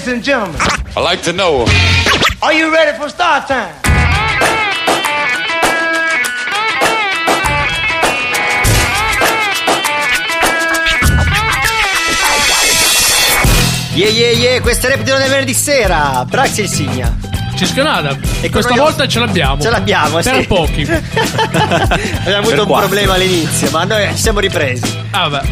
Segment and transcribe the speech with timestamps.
[0.00, 0.58] Ladies and gentlemen,
[0.96, 1.66] I like to know.
[2.40, 3.74] are you ready for start time?
[13.94, 16.24] Yeah yeah yeah, questo è Reptilo del venerdì sera.
[16.26, 17.14] Braxi il Signa.
[17.56, 18.16] Ciscanada.
[18.40, 19.60] E Questa volta ce l'abbiamo.
[19.60, 20.46] Ce l'abbiamo, Per sì.
[20.46, 20.82] pochi.
[20.88, 22.88] Abbiamo avuto Per un quattro.
[22.88, 24.96] problema all'inizio, ma noi ci siamo ripresi.
[25.10, 25.48] Ah, vabbè.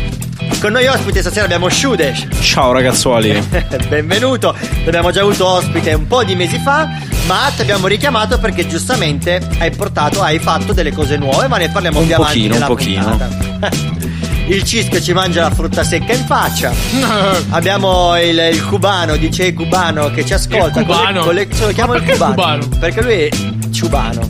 [0.61, 2.27] Con noi ospiti stasera abbiamo Shudesh.
[2.41, 3.41] Ciao ragazzuoli.
[3.88, 4.55] Benvenuto.
[4.84, 6.88] L'abbiamo già avuto ospite un po' di mesi fa,
[7.27, 11.69] ma ti abbiamo richiamato perché giustamente hai portato, hai fatto delle cose nuove, ma ne
[11.70, 13.05] parliamo Un più avanti pochino, nella un pochino.
[13.05, 13.96] puntata.
[14.48, 16.73] Il cischio ci mangia la frutta secca in faccia.
[17.51, 20.80] Abbiamo il, il cubano, dice cubano che ci ascolta.
[20.80, 21.23] Il cubano?
[21.23, 22.34] Con le, con le- lo chiamo il cubano?
[22.34, 22.68] cubano?
[22.80, 23.29] Perché lui è
[23.70, 24.20] ciubano.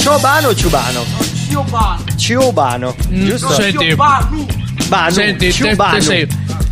[0.00, 1.04] Ciobano o ciubano?
[2.16, 2.94] Ciobano.
[3.08, 3.52] Giusto?
[3.52, 4.46] Senti, Banu,
[5.10, 5.94] senti, te, ciubano.
[5.94, 6.28] te sei.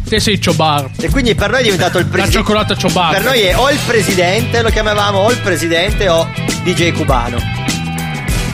[0.08, 0.91] Te sei Ciobar.
[1.00, 2.38] E quindi per noi è diventato il La presidente.
[2.38, 3.12] cioccolata Ciobar.
[3.14, 6.28] Per noi è o il presidente, lo chiamavamo o il presidente o
[6.62, 7.38] DJ cubano.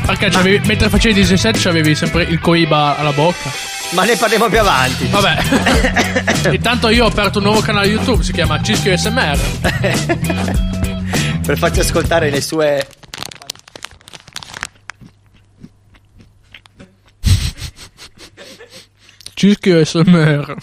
[0.07, 3.51] Perché c'avevi- mentre facevi i 17 avevi sempre il coiba alla bocca.
[3.91, 5.07] Ma ne parliamo più avanti.
[5.09, 6.49] Vabbè.
[6.55, 9.39] Intanto io ho aperto un nuovo canale YouTube, si chiama Cischio SMR.
[11.45, 12.87] per farci ascoltare le sue.
[19.41, 20.55] Cischio SMR.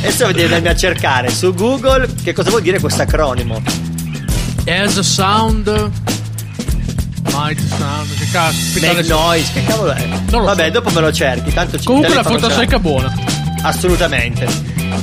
[0.00, 3.62] Adesso devi andarmi a cercare su Google che cosa vuol dire questo acronimo.
[4.66, 5.68] As a sound.
[7.30, 8.18] Might sound.
[8.18, 8.80] Che cazzo?
[8.80, 10.04] Make noise, che cavolo è?
[10.30, 10.70] Vabbè, so.
[10.70, 13.14] dopo me lo cerchi, tanto ci Comunque la frutta secca è buona.
[13.62, 14.48] Assolutamente.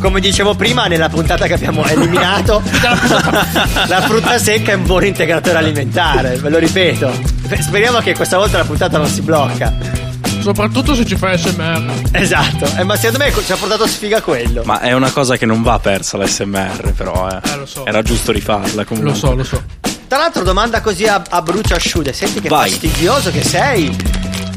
[0.02, 2.62] Come dicevo prima, nella puntata che abbiamo eliminato,
[3.88, 7.14] la frutta secca è un buon integratore alimentare, ve lo ripeto.
[7.62, 10.01] Speriamo che questa volta la puntata non si blocca.
[10.42, 11.94] Soprattutto se ci fai SMR.
[12.12, 14.64] Esatto, eh, ma secondo me ci ha portato sfiga quello.
[14.66, 17.40] Ma è una cosa che non va persa l'SMR, però, eh.
[17.52, 17.86] Eh, lo so.
[17.86, 19.12] Era giusto rifarla comunque.
[19.12, 19.62] Lo so, lo so.
[20.08, 22.70] Tra l'altro, domanda così a, a bruciasciude: Senti che Vai.
[22.70, 23.96] fastidioso che sei.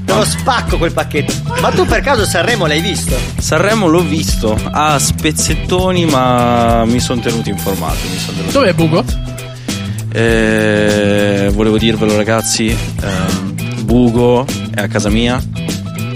[0.05, 1.33] Te lo spacco quel pacchetto.
[1.61, 3.17] Ma tu per caso Sanremo l'hai visto?
[3.39, 7.97] Sanremo l'ho visto a spezzettoni, ma mi sono tenuto informato.
[8.11, 9.05] Mi son tenuto Dov'è Bugo?
[10.13, 15.43] Eh, volevo dirvelo ragazzi, ehm, Bugo è a casa mia,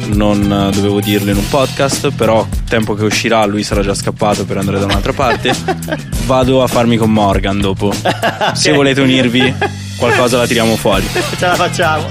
[0.09, 4.45] non eh, dovevo dirlo in un podcast, però tempo che uscirà lui sarà già scappato
[4.45, 5.55] per andare da un'altra parte.
[6.27, 7.93] Vado a farmi con Morgan dopo.
[8.55, 9.55] Se volete unirvi,
[9.97, 11.07] qualcosa la tiriamo fuori.
[11.39, 12.07] Ce la facciamo.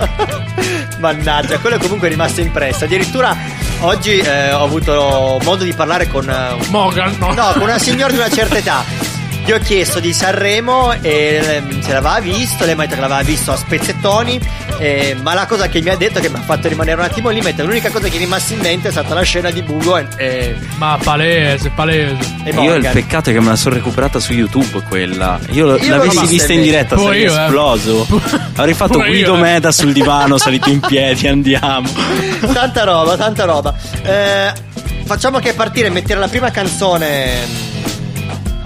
[1.00, 2.86] Mannaggia, quello è comunque rimasto impresso.
[2.86, 3.36] Addirittura
[3.81, 6.30] oggi eh, ho avuto modo di parlare con.
[6.30, 7.34] eh, Morgan, no.
[7.34, 9.06] No, con una signora di una certa età.
[9.47, 13.00] Gli ho chiesto di Sanremo e ehm, se l'aveva visto, lei mi ha detto che
[13.00, 14.38] l'aveva visto a spezzettoni,
[14.78, 17.30] eh, ma la cosa che mi ha detto che mi ha fatto rimanere un attimo
[17.30, 19.96] lì, mentre l'unica cosa che è rimasta in mente è stata la scena di Bugo
[20.00, 22.18] e, e, Ma palese, palese.
[22.44, 25.40] e Io il peccato è che me la sono recuperata su YouTube quella.
[25.52, 27.44] Io, Io l'avessi vista in diretta Pure sarei io, eh.
[27.46, 28.07] esploso.
[28.53, 29.40] Avrei fatto Pure io, Guido eh.
[29.40, 31.90] Meda sul divano, salito in piedi, andiamo.
[32.52, 33.74] tanta roba, tanta roba.
[34.03, 34.52] Eh,
[35.06, 37.77] facciamo che partire e mettere la prima canzone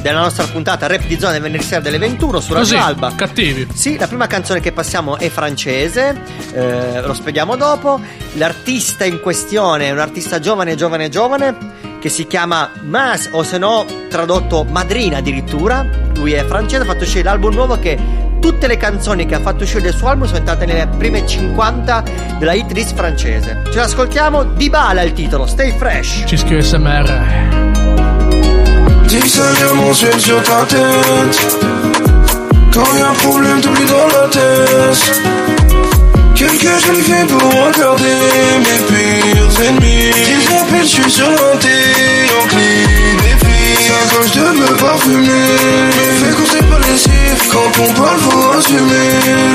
[0.02, 3.14] della nostra puntata Rap di zona del venerdì sera delle 21 su Radio Così, Alba.
[3.16, 3.68] cattivi.
[3.74, 6.22] Sì, la prima canzone che passiamo è francese,
[6.54, 8.00] eh, lo spieghiamo dopo.
[8.34, 13.58] L'artista in questione è un artista giovane, giovane, giovane che si chiama Mas, o se
[13.58, 15.86] no tradotto Madrina addirittura.
[16.16, 17.98] Lui è francese, ha fatto uscire l'album nuovo che
[18.40, 22.04] tutte le canzoni che ha fatto uscire del suo album sono entrate nelle prime 50
[22.40, 23.62] della hit list francese.
[23.72, 26.24] Ce l'ascoltiamo, Dybala è il titolo, Stay Fresh.
[26.26, 27.61] Cischio SMR.
[29.12, 31.58] Dis ça vient mon ciel sur ta tête.
[32.74, 35.22] Quand y a un problème t'oublies dans la tête.
[36.34, 38.20] Quelques jeunes filles pour regarder
[38.60, 40.12] mes pires ennemis.
[40.16, 41.76] Ils appellent, je suis sur un thé
[42.40, 45.28] en Les filles, ça quand je te veux parfumer.
[45.28, 49.10] Me fais qu'on sait pas les chiffres Quand on parle faut assumer.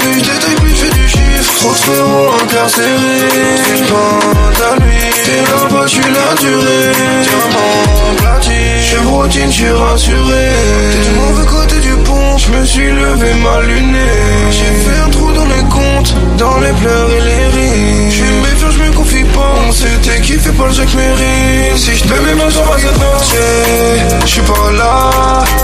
[0.04, 1.54] Lui je détaille plus je fais du chiffre.
[1.60, 3.86] Trop de frérots incarcérés.
[3.88, 6.92] Pas à lui T'es là-bas je suis la durée
[7.22, 9.50] Diamant platine.
[9.50, 10.50] Je rassuré.
[10.92, 12.38] T'es du mauvais côté du pont.
[12.38, 14.06] Je me suis levé mal luné.
[14.52, 18.12] J'ai fait un trou dans les comptes Dans les pleurs et les rires.
[18.12, 19.54] Je méfiant je me confie pas.
[19.66, 24.20] On s'était kiffé pas le jeu que mérite Si je te mets ma jambe à
[24.20, 25.10] Je suis pas là.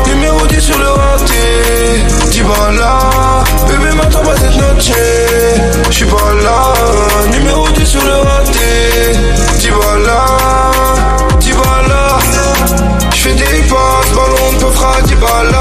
[0.09, 2.33] Numéro 10 sur le raté.
[2.33, 3.45] Dis pas là.
[3.69, 4.91] Bébé m'attends pas cette noche
[5.89, 6.75] Je suis pas là.
[7.31, 9.32] Numéro 10 sur le raté
[15.23, 15.52] color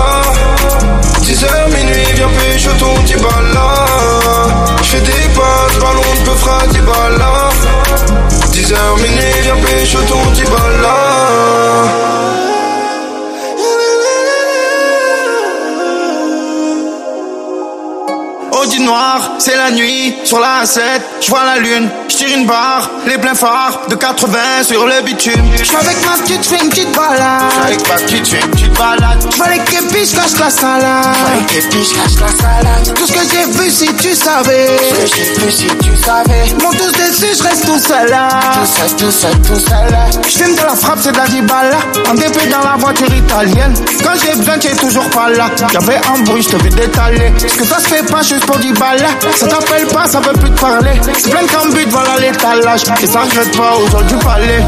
[20.31, 20.81] sur la 7,
[21.19, 25.01] je vois la lune, je tire une barre, les pleins phares de 80 sur le
[25.01, 25.43] bitume.
[25.57, 27.51] Je suis avec ma petite, fais une petite balade.
[27.65, 29.27] Avec ma petite, fais une petite balade.
[29.29, 31.17] Je vois les képis, je cache la salade.
[31.35, 32.93] Les képis, je cache la salade.
[32.95, 34.77] Tout ce que j'ai vu, si tu savais.
[34.77, 36.63] Tout ce que j'ai vu, si tu savais.
[36.63, 38.29] Mon tous dessus, je reste tout seul là.
[38.53, 40.05] Tout seul, tout seul, tout seul là.
[40.29, 41.79] Je de la frappe, c'est de la dibala.
[42.09, 43.73] En dépit dans la voiture italienne.
[44.01, 45.49] Quand j'ai besoin, tu es toujours pas là.
[45.73, 47.33] Y'avait un bruit, je te vais détaler.
[47.37, 49.05] Ce que ça se fait pas juste pour 10 balles.
[49.35, 50.91] Ça t'appelle pas, ça veut plus te parler.
[51.18, 52.83] C'est plein de but, voilà l'étalage.
[53.01, 54.59] Et ça regrette pas aujourd'hui parler.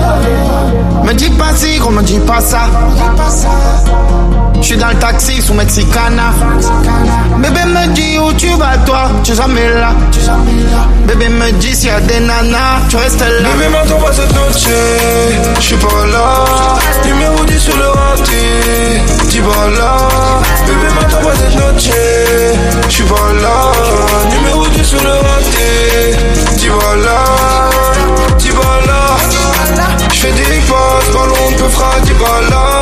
[1.04, 2.62] Me dis pas si, gros, me dis pas ça.
[4.64, 6.32] Je suis dans le taxi sous Mexicana.
[7.40, 9.92] Bébé me dit où tu vas toi, tu es jamais là.
[11.06, 13.50] Bébé me dit s'il y a des nanas, tu restes là.
[13.58, 14.64] Bébé m'attends pas cette noche,
[15.58, 16.46] je suis pas là.
[17.06, 19.98] Numéro 10 sur le raté, dis pas là.
[20.66, 21.92] Bébé m'attends pas cette noche,
[22.88, 23.72] je suis pas là.
[24.32, 24.63] Numéro 10 sur
[25.04, 26.16] le raté,
[26.58, 27.24] dis pas là.
[28.38, 29.04] Dis pas là.
[30.14, 32.82] Je fais des passes, ballon de fera, dis pas là.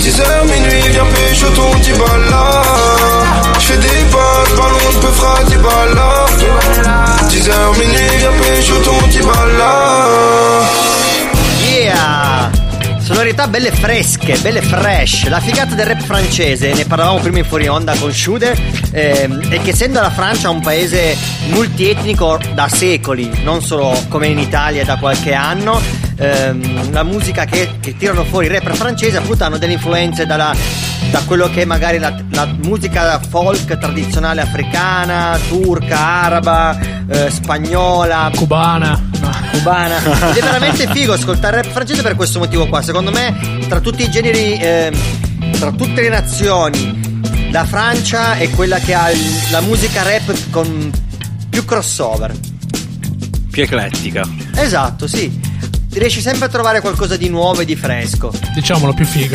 [0.00, 2.62] 10h minuit, viens pécho ton Dibala
[3.58, 6.26] Je fais des passes, ballon de peu fera Dibala
[7.28, 9.72] 10h minuit, viens pécho ton Dibala
[11.62, 12.39] Yeah!
[13.10, 15.26] Sonorità belle fresche, belle fresh.
[15.26, 18.56] La figata del rap francese, ne parlavamo prima in fuori onda con Shude,
[18.92, 21.16] ehm, è che essendo la Francia un paese
[21.48, 25.80] multietnico da secoli, non solo come in Italia da qualche anno,
[26.16, 30.54] ehm, la musica che, che tirano fuori i rapper francesi appunto hanno delle influenze dalla,
[31.10, 36.78] da quello che è magari la, la musica folk tradizionale africana, turca, araba,
[37.08, 39.09] eh, spagnola, Cubana.
[39.50, 39.98] Cubana.
[40.30, 42.82] Ed è veramente figo ascoltare rap francese per questo motivo qua.
[42.82, 48.78] Secondo me, tra tutti i generi, ehm, tra tutte le nazioni, la Francia è quella
[48.78, 50.90] che ha il- la musica rap con
[51.48, 52.32] più crossover.
[53.50, 54.22] Più eclettica.
[54.54, 55.48] Esatto, sì.
[55.92, 58.32] Riesci sempre a trovare qualcosa di nuovo e di fresco.
[58.54, 59.34] Diciamolo più figo.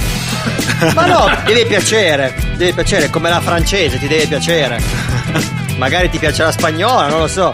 [0.94, 2.34] Ma no, deve piacere.
[2.56, 4.82] Deve piacere, come la francese, ti deve piacere.
[5.78, 7.54] Magari ti piace la spagnola, non lo so.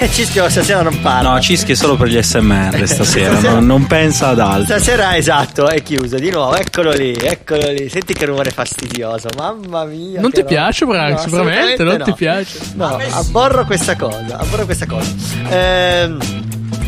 [0.00, 1.32] Eh, Cischio stasera non parla.
[1.34, 4.64] No, Cischi è solo per gli SMR stasera, non, non pensa ad altro.
[4.64, 7.88] Stasera esatto, è chiuso di nuovo, eccolo lì, eccolo lì.
[7.88, 10.20] Senti che rumore fastidioso, mamma mia.
[10.20, 11.26] Non ti piace, Branks?
[11.26, 11.74] No, veramente?
[11.74, 12.04] assolutamente Non no.
[12.04, 12.58] ti piace?
[12.74, 15.10] No, abborro questa cosa, abborro questa cosa.
[15.48, 16.18] Ehm,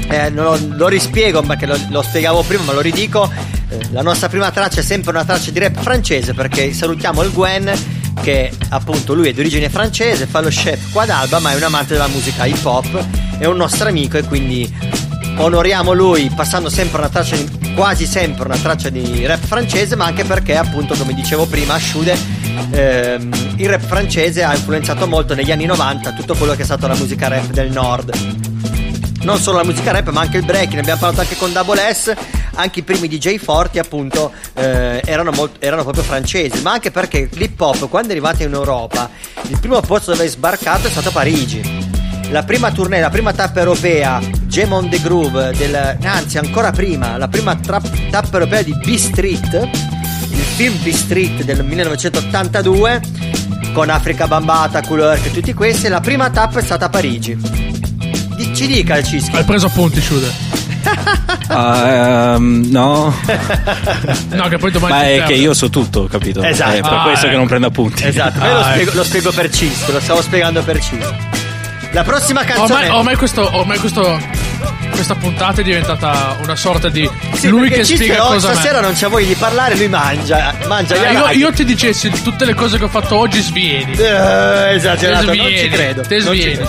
[0.09, 3.31] eh, non lo, lo rispiego perché lo, lo spiegavo prima, ma lo ridico.
[3.69, 7.31] Eh, la nostra prima traccia è sempre una traccia di rap francese perché salutiamo il
[7.31, 7.73] Gwen
[8.23, 11.57] che appunto lui è di origine francese, fa lo chef qua ad Alba ma è
[11.57, 13.05] un amante della musica hip hop,
[13.39, 14.73] è un nostro amico e quindi
[15.37, 20.05] onoriamo lui passando sempre una traccia di- quasi sempre una traccia di rap francese ma
[20.05, 22.17] anche perché appunto come dicevo prima Shude
[22.71, 26.87] ehm, il rap francese ha influenzato molto negli anni 90 tutto quello che è stato
[26.87, 28.13] la musica rap del nord
[29.31, 30.73] non solo la musica rap ma anche il break.
[30.73, 32.13] Ne abbiamo parlato anche con Double S.
[32.55, 36.61] Anche i primi DJ forti appunto eh, erano, molt- erano proprio francesi.
[36.63, 39.09] Ma anche perché l'hip hop quando è arrivato in Europa
[39.43, 41.89] il primo posto dove è sbarcato è stato Parigi.
[42.31, 47.17] La prima tournée, la prima tappa europea Gem on the Groove del, anzi ancora prima
[47.17, 49.69] la prima tra- tappa europea di B-Street
[50.29, 53.01] il film B-Street del 1982
[53.73, 57.70] con Africa Bambata, Couleur e tutti questi la prima tappa è stata a Parigi
[58.61, 60.31] ci dica il Cischi Hai preso appunti, Shude.
[61.53, 63.13] Ah, ehm, no,
[64.29, 66.43] No, che poi domani ma è che io so tutto, capito?
[66.45, 66.77] Esatto.
[66.77, 67.39] È per Ah, questo che ecco.
[67.39, 68.05] non prendo appunti.
[68.07, 68.97] Esatto, io lo, Ah, spiego, ecco.
[68.99, 71.15] lo spiego per Cisco, lo stavo spiegando per Cisco.
[71.91, 72.73] La prossima canzone.
[72.73, 74.21] Ormai, ormai questo, ormai questo,
[74.93, 78.81] questa puntata è diventata una sorta di Sì, lui che Cisco spiega oh, cosa stasera
[78.81, 80.55] non c'ha voglia di parlare, lui mangia.
[80.69, 83.93] Mangia Ah, io, io ti dicessi tutte le cose che ho fatto oggi svieni.
[83.97, 86.03] Eh, esagerato, Te non ci svieni, credo.
[86.03, 86.69] te non ci svieni.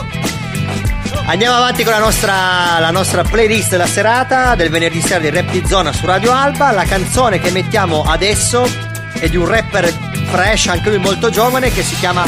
[1.24, 5.50] Andiamo avanti con la nostra, la nostra playlist della serata del venerdì sera di Rap
[5.50, 6.72] di Zona su Radio Alba.
[6.72, 8.68] La canzone che mettiamo adesso
[9.14, 9.94] è di un rapper
[10.30, 12.26] fresh, anche lui molto giovane, che si chiama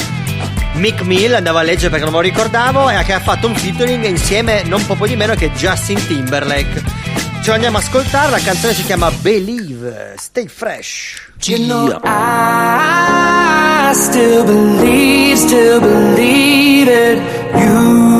[0.74, 1.34] Mick Mill.
[1.34, 4.64] Andavo a leggere perché non me lo ricordavo, e che ha fatto un featuring insieme
[4.64, 6.84] non poco di meno che Justin Timberlake.
[7.42, 11.32] Ce lo andiamo a ascoltare, la canzone si chiama Believe, Stay Fresh.
[11.44, 17.22] You know, I still believe, still believe it.
[17.56, 18.13] You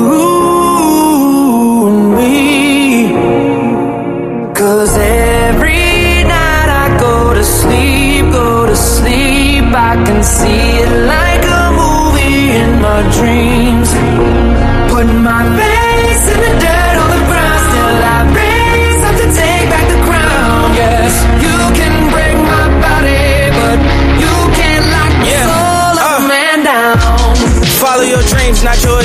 [4.64, 9.64] Cause every night I go to sleep, go to sleep.
[9.90, 11.33] I can see it like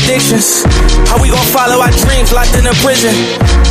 [0.10, 0.66] addictions.
[1.06, 3.14] How we gon' follow our dreams locked in a prison?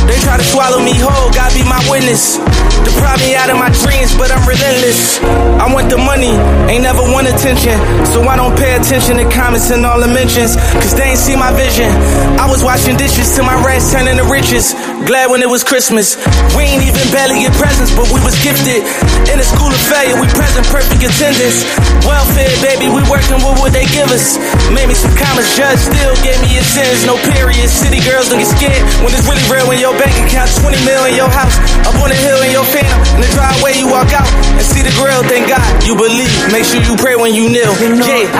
[0.07, 2.39] They try to swallow me whole, God be my witness.
[2.87, 5.19] Deprive me out of my dreams, but I'm relentless.
[5.59, 6.31] I want the money,
[6.71, 7.75] ain't never want attention.
[8.07, 11.35] So I don't pay attention to comments and all the mentions, cause they ain't see
[11.35, 11.91] my vision.
[12.39, 14.71] I was washing dishes till my rats turning to riches.
[15.03, 16.15] Glad when it was Christmas.
[16.55, 18.87] We ain't even barely get presents, but we was gifted.
[19.27, 21.67] In a school of failure, we present perfect attendance.
[22.07, 24.39] Welfare, baby, we working with what they give us.
[24.71, 27.03] Made me some comments, judge still gave me a sentence.
[27.03, 27.67] No period.
[27.67, 29.67] City girls don't get scared when it's really real.
[29.67, 32.65] When your bank account 20 mil in your house, up on the hill in your
[32.71, 35.21] phantom, in the driveway you walk out and see the grill.
[35.27, 36.31] Thank God you believe.
[36.55, 37.73] Make sure you pray when you kneel.
[37.99, 38.31] Yeah.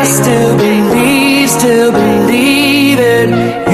[0.00, 3.69] I still believe, still believe in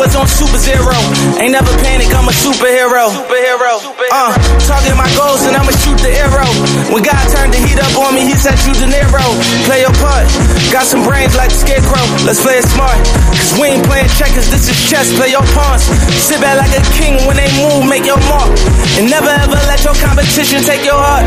[0.00, 0.96] was on super zero.
[1.36, 3.12] Ain't never panic, I'm a superhero.
[3.12, 3.84] Superhero.
[4.08, 4.32] Uh,
[4.64, 6.50] target my goals and I'ma shoot the arrow.
[6.94, 9.26] When God turned the heat up on me, he said you De Niro.
[9.66, 10.26] Play your part.
[10.70, 12.02] Got some brains like the scarecrow.
[12.22, 12.98] Let's play it smart.
[13.34, 15.10] Cause we ain't playing checkers, this is chess.
[15.18, 15.82] Play your pawns.
[16.14, 18.50] Sit back like a king when they move, make your mark.
[18.98, 21.26] And never ever let your competition take your heart.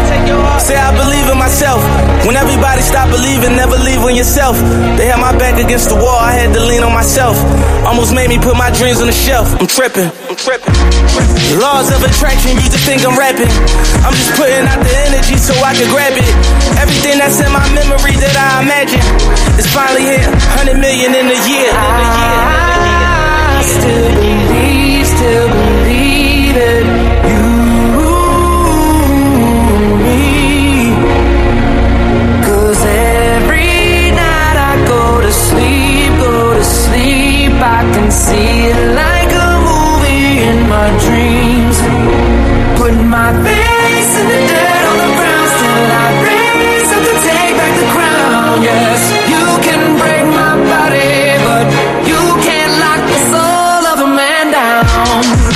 [0.62, 1.84] Say I believe in myself.
[2.24, 4.55] When everybody stop believing, never leave on yourself.
[4.96, 7.36] They had my back against the wall, I had to lean on myself.
[7.84, 9.50] Almost made me put my dreams on the shelf.
[9.60, 10.08] I'm tripping.
[10.29, 10.72] I'm tripping.
[11.51, 13.50] The laws of attraction, you just think I'm rapping.
[14.05, 16.28] I'm just putting the energy so I can grab it.
[16.78, 19.02] Everything that's in my memory that I imagine
[19.58, 20.30] is finally here.
[20.30, 21.72] 100 million in a year.
[21.74, 26.86] I still believe, still believe in
[27.34, 27.50] you
[29.74, 30.22] and me.
[32.46, 39.32] Cause every night I go to sleep, go to sleep, I can see it like
[39.34, 41.43] a movie in my dreams.
[54.54, 54.94] Watch over me.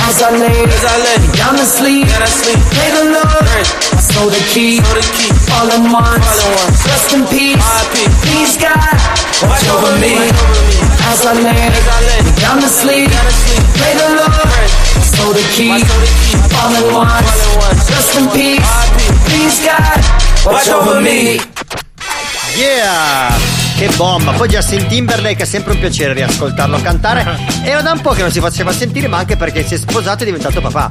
[0.08, 2.06] As I lay, As I live, I'm asleep,
[2.74, 3.66] play the look,
[4.00, 4.80] slow the key,
[5.46, 6.20] follow on
[6.82, 7.62] trust and peace.
[8.26, 8.78] Peace God,
[9.46, 10.14] watch over me.
[11.06, 11.88] As I lay
[12.40, 13.62] down to sleep, down to sleep.
[13.78, 14.37] play the Lord,
[15.18, 17.28] The key, all in once.
[17.28, 17.90] All in once.
[17.90, 19.30] Rest in peace, R.I.P.
[19.30, 20.04] peace God,
[20.52, 21.38] watch over me.
[22.56, 23.36] Yeah!
[23.76, 24.32] Che bomba!
[24.32, 27.38] Poi Justin Timberlake è sempre un piacere riascoltarlo cantare.
[27.62, 30.20] Era da un po' che non si faceva sentire, ma anche perché si è sposato
[30.20, 30.90] e è diventato papà.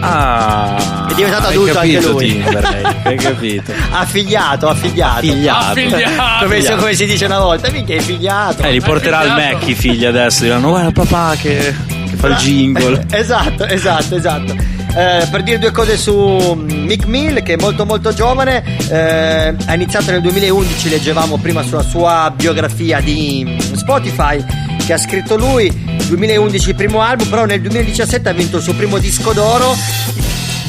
[0.00, 2.26] Ah, È diventato hai adulto anche capito, lui.
[2.32, 3.72] Timberlake, hai capito.
[3.90, 5.18] Affigliato, affiliato.
[5.18, 5.66] Affiliato.
[5.70, 6.44] Affiliato.
[6.44, 8.62] Come, si- come si dice una volta, mica è figliato.
[8.62, 9.56] Eh, li porterà al figliato.
[9.56, 10.42] Mac i figli adesso.
[10.42, 11.74] Diranno, guarda papà che,
[12.18, 13.06] fa il jingle.
[13.10, 14.54] Esatto, esatto, esatto.
[14.96, 19.74] Eh, per dire due cose su Mick Mill, che è molto molto giovane, eh, ha
[19.74, 24.42] iniziato nel 2011, leggevamo prima sulla sua biografia di Spotify,
[24.84, 25.70] che ha scritto lui,
[26.08, 29.76] 2011 il primo album, però nel 2017 ha vinto il suo primo disco d'oro,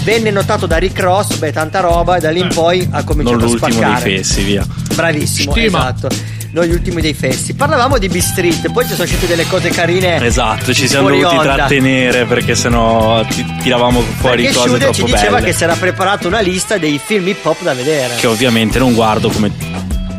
[0.03, 3.37] venne notato da Rick Ross, beh tanta roba, e da lì in poi ha cominciato
[3.37, 4.03] Non a l'ultimo spaccare.
[4.03, 4.65] dei fessi, via.
[4.93, 5.93] Bravissimo, Stima.
[5.95, 6.09] esatto.
[6.51, 7.53] Noi gli ultimi dei fessi.
[7.53, 10.23] Parlavamo di B-Street, poi ci sono uscite delle cose carine.
[10.25, 11.53] Esatto, ci siamo dovuti onda.
[11.53, 15.45] trattenere perché sennò ti- tiravamo fuori Perché cose Shude troppo ci diceva belle.
[15.45, 18.15] che si era preparato una lista dei film hip hop da vedere.
[18.15, 19.51] Che ovviamente non guardo come.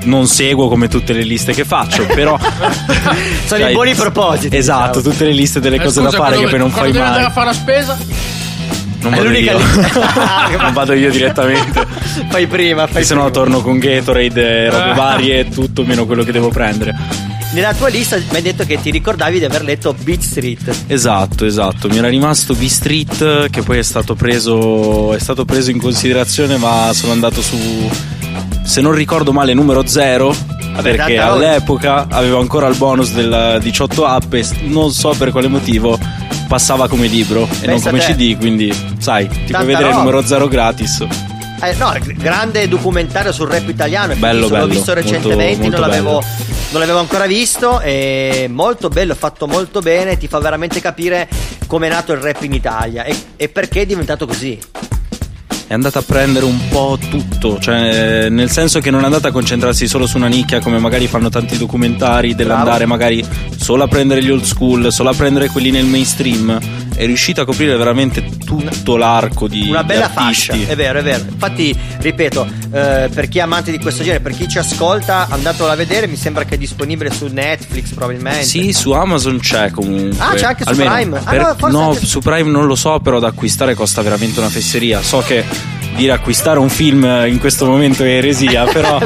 [0.03, 2.39] Non seguo come tutte le liste che faccio, però.
[3.47, 5.13] Sono i buoni propositi, Esatto, diciamo.
[5.13, 6.93] tutte le liste delle Eh, cose scusa, da fare quando- che poi non quando fai
[6.93, 7.31] devi andare mai.
[7.31, 7.99] a fare la spesa?
[9.03, 9.59] Non vado io.
[10.61, 11.87] non vado io direttamente.
[12.29, 16.49] Fai prima, fai Se no torno con Gatorade, robe varie, tutto meno quello che devo
[16.49, 16.95] prendere.
[17.53, 20.85] Nella tua lista mi hai detto che ti ricordavi di aver letto Beat Street.
[20.87, 21.89] Esatto, esatto.
[21.89, 25.13] Mi era rimasto B-Street che poi è stato preso.
[25.15, 27.57] È stato preso in considerazione, ma sono andato su.
[28.63, 30.33] Se non ricordo male, numero 0.
[30.81, 35.99] Perché all'epoca avevo ancora il bonus del 18 app e non so per quale motivo
[36.51, 38.13] passava come libro e non Pensa come te.
[38.15, 39.99] CD, quindi sai, ti Tanta puoi vedere il roba.
[40.03, 41.07] numero 0 gratis.
[41.63, 44.15] Eh, no, grande documentario sul rap italiano.
[44.17, 46.23] Bello, L'ho bello, visto molto- recentemente, molto non, l'avevo,
[46.71, 47.79] non l'avevo ancora visto.
[47.79, 50.19] È molto bello, fatto molto bene.
[50.19, 51.29] Ti fa veramente capire
[51.69, 54.59] come è nato il rap in Italia e, e perché è diventato così.
[55.71, 59.31] È andata a prendere un po' tutto, cioè nel senso che non è andata a
[59.31, 63.25] concentrarsi solo su una nicchia come magari fanno tanti documentari dell'andare magari
[63.57, 66.59] solo a prendere gli old school, solo a prendere quelli nel mainstream,
[67.01, 71.25] è riuscita a coprire veramente tutto l'arco di Una bella fascia, è vero, è vero.
[71.31, 75.71] Infatti, ripeto, eh, per chi è amante di questo genere, per chi ci ascolta, andatelo
[75.71, 78.43] a vedere, mi sembra che è disponibile su Netflix probabilmente.
[78.45, 80.23] Sì, su Amazon c'è comunque.
[80.23, 81.17] Ah, c'è anche su Almeno Prime?
[81.17, 84.03] Ah, per- no, forse no, anche- su Prime non lo so, però da acquistare costa
[84.03, 85.01] veramente una fesseria.
[85.01, 85.43] So che
[86.01, 88.99] dire acquistare un film in questo momento è eresia, però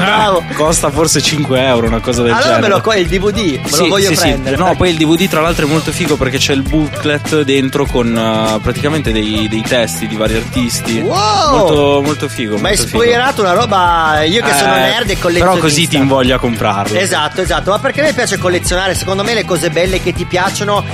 [0.55, 2.63] costa forse 5 euro, una cosa del allora genere.
[2.63, 4.21] me lo co- il DVD, me lo Sì, voglio sì, sì.
[4.21, 4.57] prendere.
[4.57, 4.77] No, dai.
[4.77, 8.61] poi il DVD tra l'altro è molto figo perché c'è il booklet dentro con uh,
[8.61, 10.99] praticamente dei, dei testi di vari artisti.
[11.01, 11.57] Wow!
[11.57, 12.59] Molto, molto figo.
[12.59, 14.23] Ma hai spoilerato una roba.
[14.23, 15.45] Io che sono Eh, nerd e collezionista.
[15.51, 16.97] Però così ti invoglia a comprarlo.
[16.99, 17.71] Esatto, esatto.
[17.71, 18.95] Ma perché a me piace collezionare?
[18.95, 20.85] Secondo me le cose belle che ti piacciono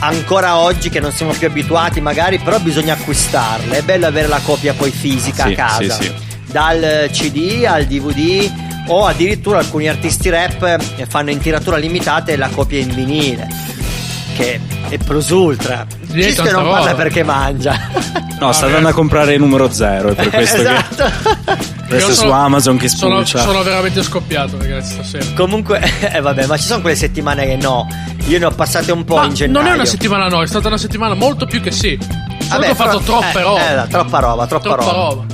[0.00, 3.78] ancora oggi che non siamo più abituati magari, però bisogna acquistarle.
[3.78, 5.94] È bello avere la copia poi fisica Sì, a casa.
[5.94, 6.12] sì, sì.
[6.46, 8.50] Dal CD al DVD
[8.88, 10.62] o addirittura alcuni artisti rap
[10.96, 13.46] eh, fanno in tiratura limitata la copia in vinile.
[14.36, 15.86] Che è plus ultra.
[16.08, 16.76] Lì è Cisco tanta non roba.
[16.78, 17.78] parla perché mangia.
[18.40, 21.04] No, sta andando a comprare il numero zero, è per questo esatto.
[21.04, 25.24] che adesso Io su Amazon che Sono, sono veramente scoppiato, ragazzi, stasera.
[25.34, 27.86] Comunque, eh, vabbè, ma ci sono quelle settimane che no.
[28.26, 29.62] Io ne ho passate un po' Ma in gennaio.
[29.64, 31.96] non è una settimana no, è stata una settimana molto più che sì.
[31.98, 33.82] Che ho fatto però- troppe eh, robe.
[33.84, 35.08] eh, troppa roba, troppa, troppa roba.
[35.08, 35.24] roba.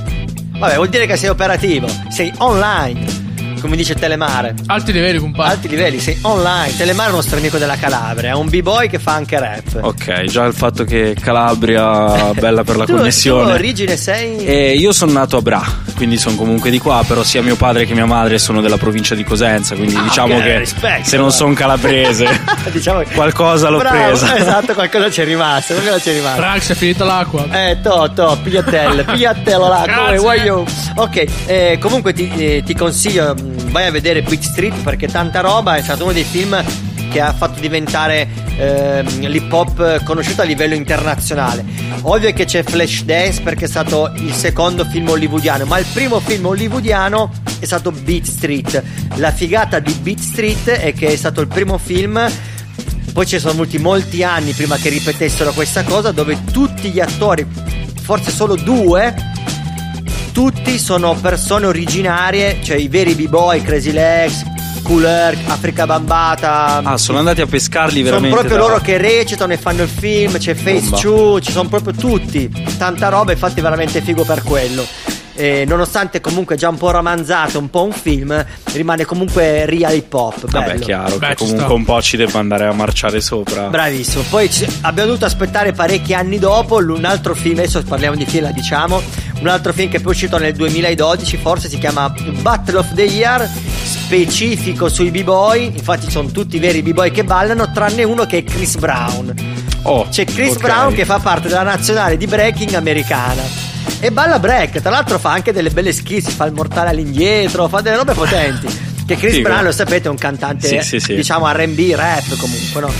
[0.59, 3.16] Vabbè, vuol dire che sei operativo, sei online.
[3.59, 4.55] Come dice Telemare.
[4.67, 5.53] Alti livelli, compadre.
[5.53, 6.75] Alti livelli, sei online.
[6.75, 9.79] Telemare è un nostro amico della Calabria, è un b-boy che fa anche rap.
[9.81, 13.43] Ok, già il fatto che Calabria bella per la tu, connessione.
[13.45, 14.37] Tu origine sei.
[14.45, 15.63] E io sono nato a Bra,
[15.95, 19.15] quindi sono comunque di qua, però sia mio padre che mia madre sono della provincia
[19.15, 22.27] di Cosenza, quindi Ah, diciamo ok, che rispetto, se non sono calabrese
[22.71, 24.35] diciamo che- qualcosa l'ho Bravo, presa.
[24.47, 25.73] Esatto, qualcosa c'è rimasto.
[25.73, 26.41] Qualcosa c'è rimasto.
[26.41, 27.45] Rax, è finita l'acqua.
[27.69, 30.17] Eh, to, to, pigliatelle, pigliatelo là, come Grazie.
[30.17, 30.65] vuoi io.
[30.95, 35.41] Ok, eh, comunque ti, eh, ti consiglio, mh, vai a vedere Beat Street perché tanta
[35.41, 36.63] roba, è stato uno dei film
[37.09, 41.63] che ha fatto diventare ehm, l'hip hop conosciuto a livello internazionale.
[42.01, 46.45] Ovvio che c'è Flashdance perché è stato il secondo film hollywoodiano, ma il primo film
[46.45, 48.83] hollywoodiano è stato Beat Street.
[49.15, 52.29] La figata di Beat Street è che è stato il primo film
[53.17, 57.43] poi ci sono voluti molti anni prima che ripetessero questa cosa dove tutti gli attori,
[57.99, 59.11] forse solo due,
[60.37, 64.43] tutti sono persone originarie, cioè i veri b-boy, Crazy Legs,
[64.83, 66.79] Cool Herc, Africa Bambata.
[66.83, 68.35] Ah, sono andati a pescarli Sono veramente.
[68.35, 70.99] proprio da- loro che recitano e fanno il film, c'è Face Bomba.
[71.01, 74.85] Chu, ci sono proprio tutti, tanta roba, infatti veramente figo per quello.
[75.39, 80.11] E nonostante comunque già un po' romanzato, un po' un film, rimane comunque real hip
[80.11, 80.49] hop.
[80.49, 80.79] Vabbè, bello.
[80.83, 81.73] chiaro Beh, che comunque sta.
[81.73, 83.67] un po' ci deve andare a marciare sopra.
[83.67, 88.25] Bravissimo, poi ci- abbiamo dovuto aspettare parecchi anni dopo un altro film, adesso parliamo di
[88.25, 88.99] film, diciamo,
[89.39, 93.03] un altro film che è poi uscito nel 2012, forse si chiama Battle of the
[93.03, 93.47] Year,
[93.83, 98.43] specifico sui b-boy, infatti sono tutti i veri b-boy che ballano, tranne uno che è
[98.43, 99.33] Chris Brown.
[99.89, 100.61] Oh, C'è Chris ok.
[100.61, 103.41] Brown che fa parte della nazionale di breaking americana.
[103.99, 107.81] E balla break, tra l'altro fa anche delle belle si fa il mortale all'indietro, fa
[107.81, 108.67] delle robe potenti.
[109.07, 109.47] Che Chris Figo.
[109.47, 111.15] Brown, lo sapete, è un cantante, Sì, sì, sì.
[111.15, 112.91] diciamo RB, rap comunque, no?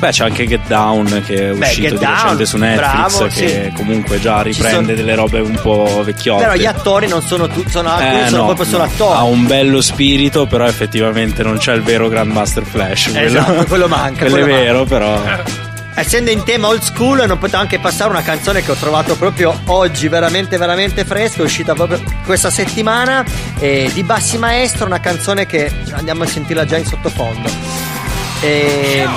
[0.00, 3.26] Beh, c'è anche Get Down che è Beh, uscito Get di recente su Netflix, bravo,
[3.32, 6.42] che comunque già riprende sono- delle robe un po' vecchiotte.
[6.42, 9.16] Però gli attori non sono tutti, sono, alcuni Eh, sono no, proprio solo attori.
[9.18, 13.12] Ha un bello spirito, però effettivamente non c'è il vero Grandmaster Flash.
[13.14, 15.22] Esatto, quello manca, Quello quello è vero, però.
[15.98, 19.58] Essendo in tema old school, non potevo anche passare una canzone che ho trovato proprio
[19.68, 21.40] oggi, veramente, veramente fresca.
[21.40, 23.24] È uscita proprio questa settimana.
[23.58, 27.48] eh, di Bassi Maestro, una canzone che andiamo a sentirla già in sottofondo.
[28.40, 29.08] E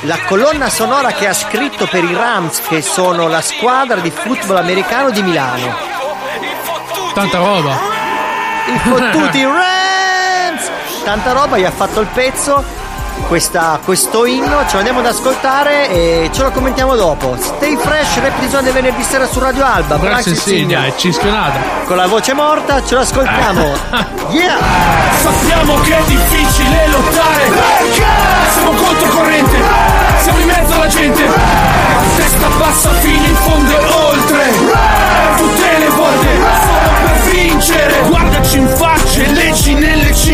[0.00, 4.56] la colonna sonora che ha scritto per i Rams, che sono la squadra di football
[4.56, 5.72] americano di Milano.
[7.14, 7.78] Tanta roba.
[8.66, 10.70] I fottuti Rams!
[11.04, 12.81] Tanta roba, gli ha fatto il pezzo.
[13.28, 17.36] Questa, questo inno ce lo andiamo ad ascoltare e ce lo commentiamo dopo.
[17.38, 19.94] Stay fresh, reprisione venerdì sera su Radio Alba.
[19.96, 20.86] Insegna, Insigne.
[20.86, 21.60] è cischionata.
[21.86, 23.72] Con la voce morta ce lo ascoltiamo.
[24.30, 24.56] Yeah!
[25.22, 27.50] Sappiamo che è difficile lottare
[28.52, 29.56] Siamo controcorrente
[30.22, 31.22] Siamo in mezzo alla gente
[32.16, 34.52] Testa bassa fino in fondo e oltre
[35.36, 36.28] Tutte le volte
[36.64, 39.71] Solo per vincere Guardaci in faccia e leggi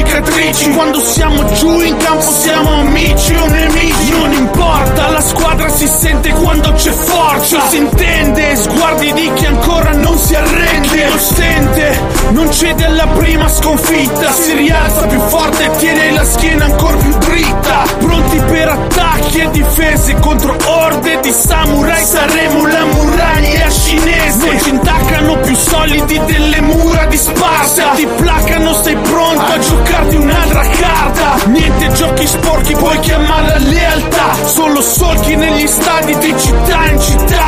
[0.09, 0.71] nelle cicatrici.
[0.71, 4.11] Quando siamo giù in campo siamo amici o nemici.
[4.11, 7.69] Non importa, la squadra Si sente quando c'è forza.
[7.69, 11.09] Si intende Sguardi di chi ancora non si arrende.
[11.09, 14.33] Lo sente Non cede alla prima sconfitta.
[14.33, 17.85] Si rialza più forte e tiene la schiena ancora più dritta.
[17.99, 22.05] Pronti per attacchi e difese Contro orde di samurai.
[22.05, 24.47] Saremo la muraglia cinese.
[24.47, 27.91] Non ci intaccano più solidi delle mura di Sparta.
[27.95, 29.59] Ti placano stai pronto a
[29.99, 31.37] giocarti un'altra carta.
[31.47, 34.35] Niente giochi sporchi puoi chiamare lealtà.
[34.45, 37.47] Solo solchi negli stadi di città in città.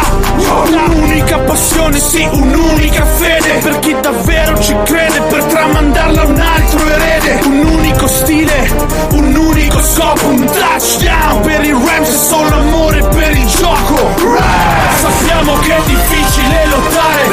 [0.88, 3.58] Un'unica passione, sì, un'unica fede.
[3.62, 7.40] Per chi davvero ci crede Per tramandarla a un altro erede.
[7.44, 8.70] Un unico stile,
[9.12, 11.40] un unico scopo Un touchdown.
[11.42, 14.10] Per i Rams è solo amore per il gioco.
[15.00, 17.28] Sappiamo che è difficile lottare.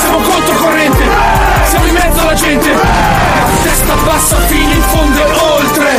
[0.00, 1.37] Siamo controcorrente
[1.88, 2.76] in mezzo alla gente.
[3.62, 5.98] Testa bassa fino in fondo e oltre.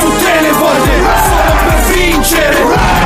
[0.00, 0.90] Tutte le volte
[1.28, 3.04] Solo per vincere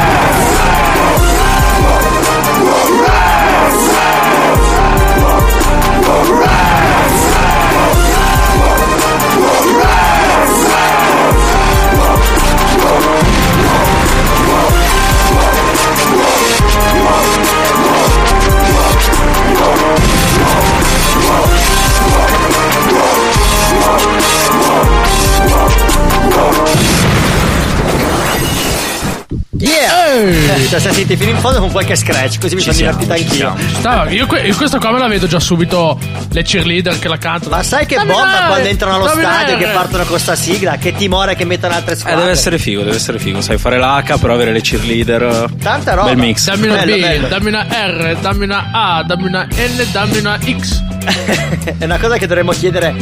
[30.58, 30.68] Yeah!
[30.68, 33.42] Ci siamo sentiti fino in fondo con qualche scratch, così mi sono siamo, divertito ci
[33.46, 33.78] anch'io.
[33.78, 35.98] Sta- io, que- io questa qua me la vedo già subito.
[36.30, 37.56] Le cheerleader che la cantano.
[37.56, 39.56] Ma sai che Dammi bomba dare, quando entrano allo stadio dare.
[39.56, 40.76] che partono con sta sigla?
[40.76, 42.20] Che timore che mettono altre Eh, squadre.
[42.20, 43.40] deve essere figo, deve essere figo.
[43.40, 45.44] Sai fare l'H, però avere le cheerleader.
[45.62, 46.08] Tanta roba.
[46.08, 46.44] Bel mix.
[46.44, 47.28] Dammi una Bello, B, bello.
[47.28, 50.82] dammi una R, dammi una A, dammi una N, dammi una X.
[51.78, 52.94] è una cosa che dovremmo chiedere.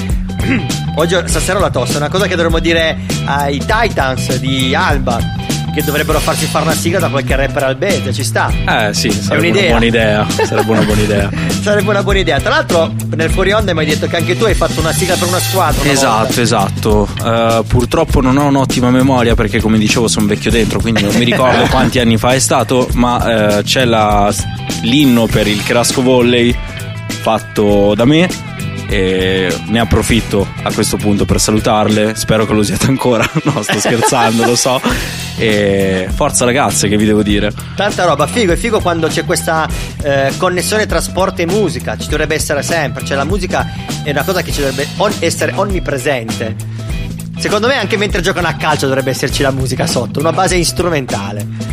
[0.97, 5.19] Oggi stasera ho la tosse, è una cosa che dovremmo dire ai Titans di Alba.
[5.77, 8.51] Che dovrebbero farsi fare una sigla da qualche rapper albese, ci sta.
[8.67, 10.27] Eh sì, sarebbe una buona idea.
[10.31, 11.31] Sarebbe una buona idea.
[11.61, 12.41] Sarebbe una buona idea.
[12.41, 15.17] Tra l'altro, nel fuori onda mi hai detto che anche tu hai fatto una sigla
[15.17, 15.83] per una squadra.
[15.83, 16.41] una Esatto, volta.
[16.41, 17.09] esatto.
[17.23, 21.25] Eh, purtroppo non ho un'ottima memoria perché, come dicevo, sono vecchio dentro, quindi non mi
[21.27, 22.89] ricordo quanti anni fa è stato.
[22.95, 24.33] Ma eh, c'è la-
[24.81, 26.57] l'inno per il Crasco Volley
[27.21, 28.29] fatto da me.
[28.89, 32.15] E ne approfitto a questo punto per salutarle.
[32.15, 33.29] Spero che lo siate ancora.
[33.47, 34.81] No, sto scherzando, lo so.
[35.39, 37.53] E forza ragazze, che vi devo dire.
[37.77, 39.69] Tanta roba, figo, è figo quando c'è questa
[40.03, 43.71] eh, connessione tra sport e musica, ci dovrebbe essere sempre, cioè la musica
[44.03, 46.57] è una cosa che ci dovrebbe on- essere onnipresente.
[47.39, 51.66] Secondo me anche mentre giocano a calcio dovrebbe esserci la musica sotto, una base strumentale.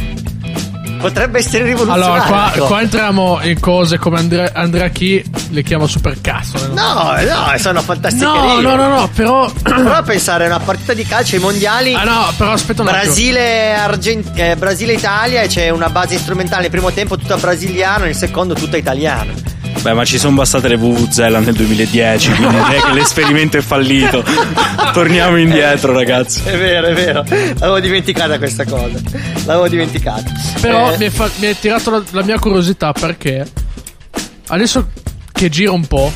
[1.04, 2.13] Potrebbe essere rivoluzionario.
[2.13, 6.66] Allora, qua, qua entriamo in cose come Andrea, Andrea Chi le chiama super cazzo.
[6.68, 8.24] No, no, sono fantastiche.
[8.26, 9.52] No, no, no, no, però.
[9.63, 11.94] A pensare a una partita di calcio ai mondiali.
[11.94, 13.04] Ah no, però aspetta un attimo.
[13.04, 18.06] Brasile, Argent- eh, Brasile Italia e c'è una base strumentale nel primo tempo tutta brasiliana,
[18.06, 19.34] nel secondo tutta italiana.
[19.84, 24.24] Beh, ma ci sono bastate le VVZela nel 2010, quindi direi che l'esperimento è fallito.
[24.93, 26.41] Torniamo indietro, ragazzi.
[26.46, 27.26] È vero, è vero.
[27.28, 28.98] L'avevo dimenticata questa cosa.
[29.46, 30.24] L'avevo dimenticata.
[30.62, 33.46] Però Eh, mi, è fa- mi è tirato la, la mia curiosità perché
[34.48, 34.88] adesso
[35.34, 36.13] che giro un po',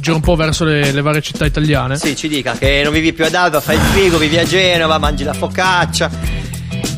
[0.00, 1.96] giro un po' verso le, le varie città italiane.
[1.96, 4.98] Sì, ci dica che non vivi più ad Alba, fai il figo, vivi a Genova,
[4.98, 6.10] mangi la focaccia,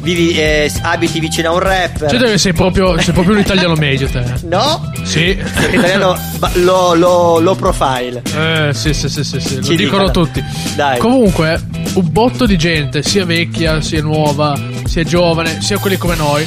[0.03, 2.11] vivi, eh, abiti vicino a un rapper.
[2.11, 4.23] Cioè, te sei proprio, sei proprio un italiano medio, te.
[4.45, 4.93] No?
[5.05, 5.31] Sì.
[5.73, 8.23] Italiano ba- lo, lo, lo profile.
[8.37, 10.43] Eh, sì, sì, sì, sì, sì, lo Ci dicono tutti.
[10.77, 10.99] dai.
[10.99, 11.61] Comunque,
[11.95, 16.47] un botto di gente, sia vecchia, sia nuova, sia giovane, sia quelli come noi,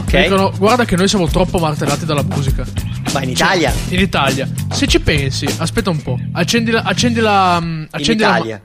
[0.00, 0.22] Ok?
[0.22, 2.64] dicono: Guarda che noi siamo troppo martellati dalla musica.
[3.12, 3.72] Ma in Italia?
[3.90, 4.48] In Italia.
[4.72, 6.18] Se ci pensi, aspetta un po'.
[6.32, 6.82] Accendi la.
[6.84, 7.60] Accendi la.
[7.60, 8.60] mm, In Accendi la- Italia.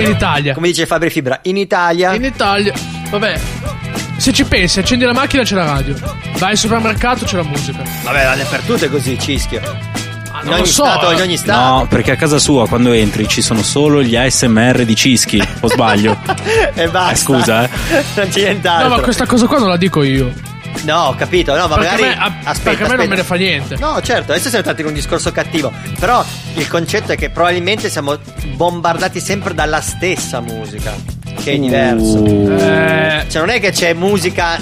[0.00, 0.54] In Italia.
[0.54, 2.14] Come dice Fabri Fibra, in Italia.
[2.14, 2.72] In Italia.
[3.10, 3.40] Vabbè.
[4.16, 5.94] Se ci pensi, accendi la macchina c'è la radio.
[6.38, 7.82] Vai al supermercato c'è la musica.
[8.04, 9.60] Vabbè, dappertutto è così, cischio.
[9.60, 11.22] In non ogni lo so, stato, in eh.
[11.22, 11.78] ogni stato.
[11.78, 15.68] No, perché a casa sua quando entri ci sono solo gli ASMR di Cischi, o
[15.68, 16.16] sbaglio?
[16.74, 17.12] e basta.
[17.12, 17.70] Eh, scusa, eh.
[18.14, 18.88] non c'è nient'altro.
[18.88, 20.32] No, ma questa cosa qua non la dico io.
[20.84, 22.02] No, ho capito, no, ma Perché magari.
[22.02, 23.76] me- a- aspetta, perché a me non me ne fa niente.
[23.76, 25.72] No, certo, adesso siamo entrati in un discorso cattivo.
[25.98, 28.18] Però il concetto è che probabilmente siamo
[28.54, 30.92] bombardati sempre dalla stessa musica.
[31.42, 32.20] Che è diverso.
[32.22, 34.58] Uh, Eh, Cioè, non è che c'è musica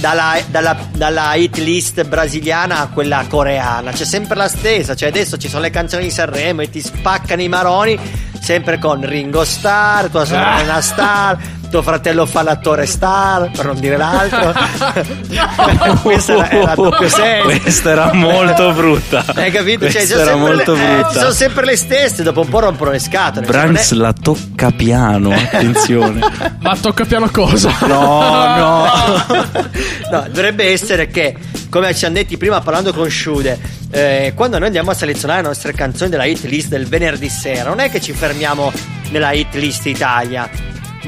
[0.00, 4.94] dalla, dalla, dalla hit list brasiliana a quella coreana, c'è sempre la stessa.
[4.94, 7.98] Cioè, adesso ci sono le canzoni di Sanremo e ti spaccano i maroni.
[8.40, 10.60] Sempre con Ringo Starr, tua sorella Ah.
[10.60, 11.38] è una star.
[11.68, 14.52] tuo fratello fa l'attore star, per non dire l'altro.
[16.02, 17.60] Questa era, era doppio senso.
[17.60, 19.24] Questa era molto brutta.
[19.34, 19.90] Hai capito?
[19.90, 21.18] Cioè, Questa sono era sempre molto le, eh, brutta.
[21.20, 23.46] sono sempre le stesse, dopo un po' rompono le scatole.
[23.46, 26.20] Cioè, è- la tocca piano, attenzione.
[26.60, 27.74] Ma tocca piano cosa?
[27.86, 29.46] No, no.
[30.10, 31.36] No, dovrebbe essere che,
[31.68, 33.58] come ci hanno detto prima parlando con Shude,
[33.90, 37.68] eh, quando noi andiamo a selezionare le nostre canzoni della hit list del venerdì sera,
[37.68, 38.72] non è che ci fermiamo
[39.10, 40.48] nella hit list Italia.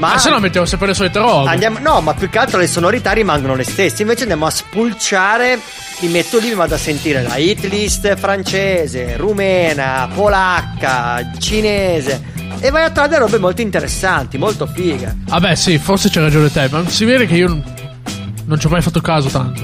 [0.01, 1.47] Ma Ma se no mettiamo sempre le solite robe.
[1.49, 4.01] andiamo, no, ma più che altro le sonorità rimangono le stesse.
[4.01, 5.59] Invece andiamo a spulciare.
[5.99, 12.19] Mi metto lì, mi vado a sentire la hit list francese, rumena, polacca, cinese.
[12.59, 15.17] E vai a trovare robe molto interessanti, molto fighe.
[15.27, 17.61] Vabbè, sì, forse c'è ragione te, ma si vede che io
[18.45, 19.61] non ci ho mai fatto caso tanto.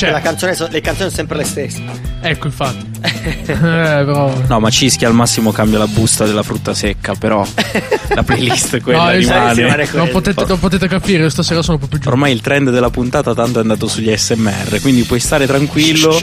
[0.00, 1.82] La canzone le canzoni sono sempre le stesse.
[2.20, 2.86] ecco, infatti.
[3.02, 4.32] eh, però.
[4.46, 7.46] No, ma Cischi al massimo cambia la busta della frutta secca, però
[8.14, 9.86] la playlist quella No, rimane.
[9.86, 12.08] sì, Non potete, non potete capire, io stasera sono proprio giù.
[12.08, 16.20] Ormai il trend della puntata tanto è andato sugli SMR, quindi puoi stare tranquillo.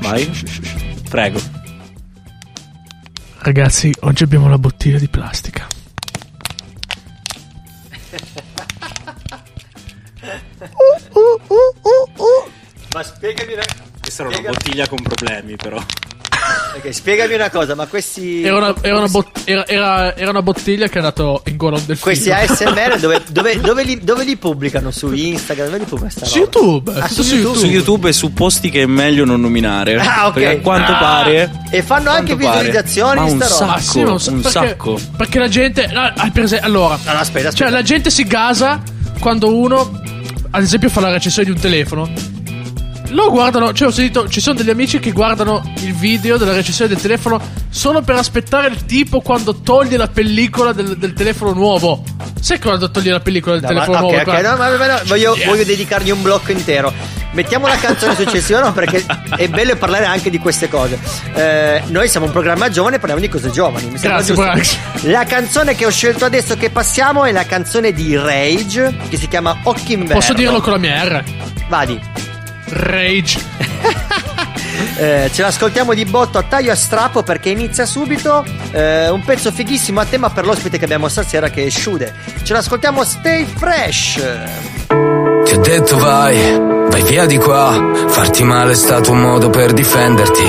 [0.00, 0.30] Vai.
[1.08, 1.40] Prego.
[3.38, 5.66] Ragazzi, oggi abbiamo la bottiglia di plastica.
[12.92, 13.62] Ma spiegami una,
[14.00, 15.76] Questa era una bottiglia con problemi, però.
[15.76, 18.42] ok, spiegami una cosa, ma questi.
[18.42, 21.76] Era una, era una bot- era- era- era una bottiglia che è andato in gola
[21.76, 21.98] delfino.
[22.00, 24.90] Questi ASMR dove, dove, dove li, dove li pubblicano?
[24.90, 25.66] Su Instagram?
[25.68, 26.50] Dove li pubblicano Su roba?
[26.50, 27.58] YouTube, Ah, su su YouTube?
[27.58, 29.96] Su YouTube e su posti che è meglio non nominare.
[29.96, 30.32] Ah, ok.
[30.32, 30.96] Perché a quanto Ah.
[30.98, 31.50] pare.
[31.70, 33.54] E fanno anche visualizzazioni un sta roba.
[33.54, 33.72] sacco.
[33.72, 35.00] Ah, sì, ma un perché, sacco.
[35.16, 35.86] Perché la gente.
[35.86, 36.96] no, ah, per esempio, allora.
[37.04, 37.52] No, no, aspetta, aspetta.
[37.52, 38.82] Cioè, la gente si gasa
[39.20, 40.00] quando uno,
[40.50, 42.29] ad esempio, fa la recensione di un telefono.
[43.10, 46.90] Lo guardano, cioè ho sentito, ci sono degli amici che guardano il video della recensione
[46.92, 52.04] del telefono solo per aspettare il tipo quando toglie la pellicola del, del telefono nuovo.
[52.40, 54.30] Sai quando toglie la pellicola del No, ma- telefono ok, nuovo?
[54.30, 55.46] ok, no, ma- ma- no, voglio, Yeah.
[55.48, 56.92] voglio dedicargli un blocco intero.
[57.32, 59.04] Mettiamo la canzone successiva no, perché
[59.36, 60.98] è bello parlare anche di queste cose.
[61.34, 63.86] Eh, noi siamo un programma giovane, parliamo di cose giovani.
[63.90, 64.34] Mi Grazie.
[64.34, 64.76] Brax.
[65.02, 69.26] La canzone che ho scelto adesso che passiamo è la canzone di Rage che si
[69.28, 70.14] chiama Occhi Inverno.
[70.14, 71.24] Posso dirlo con la mia R?
[71.68, 72.00] Vadi.
[72.70, 73.38] Rage.
[74.96, 79.50] Eh, ce l'ascoltiamo di botto a taglio a strappo perché inizia subito eh, un pezzo
[79.50, 82.14] fighissimo a tema per l'ospite che abbiamo stasera che è Shude.
[82.42, 84.20] Ce l'ascoltiamo Stay Fresh.
[85.44, 87.92] Ti ho detto vai, vai via di qua.
[88.08, 90.44] Farti male è stato un modo per difenderti.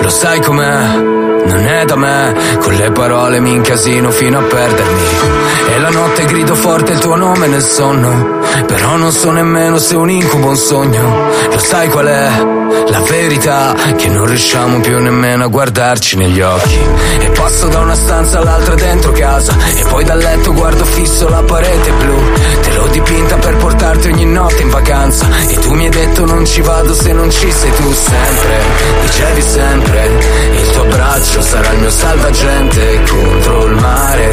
[0.00, 0.86] Lo sai com'è?
[0.96, 2.34] Non è da me.
[2.58, 5.37] Con le parole mi incasino fino a perdermi.
[5.70, 8.38] E la notte grido forte il tuo nome nel sonno.
[8.66, 11.30] Però non so nemmeno se è un incubo o un sogno.
[11.50, 12.56] Lo sai qual è?
[12.90, 16.78] La verità che non riusciamo più nemmeno a guardarci negli occhi.
[17.20, 19.56] E passo da una stanza all'altra dentro casa.
[19.76, 22.32] E poi dal letto guardo fisso la parete blu.
[22.62, 25.26] Te l'ho dipinta per portarti ogni notte in vacanza.
[25.48, 28.58] E tu mi hai detto non ci vado se non ci sei tu sempre.
[29.02, 30.10] Dicevi sempre,
[30.52, 33.02] il tuo braccio sarà il mio salvagente.
[33.08, 34.32] Contro il mare,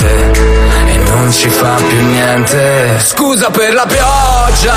[0.00, 0.92] controcorrente.
[0.92, 2.98] E non ci fa più niente.
[3.04, 4.74] Scusa per la pioggia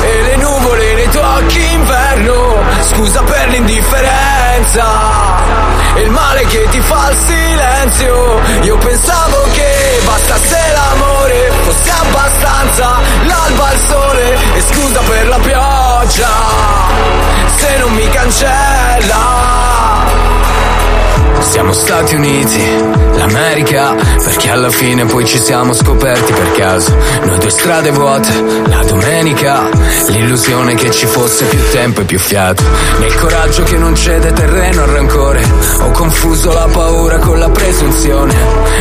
[0.00, 2.56] e le nuvole nei tuoi occhi inverno.
[2.92, 4.86] Scusa per l'indifferenza
[5.94, 8.40] e il male che ti fa il silenzio.
[8.62, 14.36] Io pensavo che bastasse l'amore, fosse abbastanza l'alba al sole.
[14.54, 16.28] E scusa per la pioggia
[17.56, 19.38] se non mi cancella.
[21.40, 22.62] Siamo Stati Uniti,
[23.14, 26.96] l'America, perché alla fine poi ci siamo scoperti per caso.
[27.24, 28.30] Noi due strade vuote,
[28.66, 29.68] la domenica,
[30.08, 32.62] l'illusione che ci fosse più tempo e più fiato.
[32.98, 35.42] Nel coraggio che non cede terreno al rancore,
[35.80, 38.34] ho confuso la paura con la presunzione.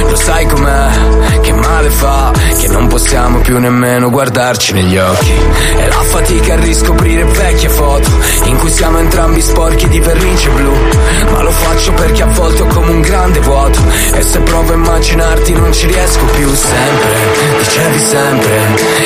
[0.10, 5.32] Lo sai com'è, che male fa, che non possiamo più nemmeno guardarci negli occhi.
[5.78, 8.10] E la fatica a riscoprire vecchie foto,
[8.44, 10.74] in cui siamo entrambi sporchi di vernice blu.
[11.32, 13.80] Ma lo faccio perché a volte ho come un grande vuoto.
[14.14, 16.54] E se provo a immaginarti non ci riesco più.
[16.56, 17.16] Sempre
[17.60, 18.60] Dicevi sempre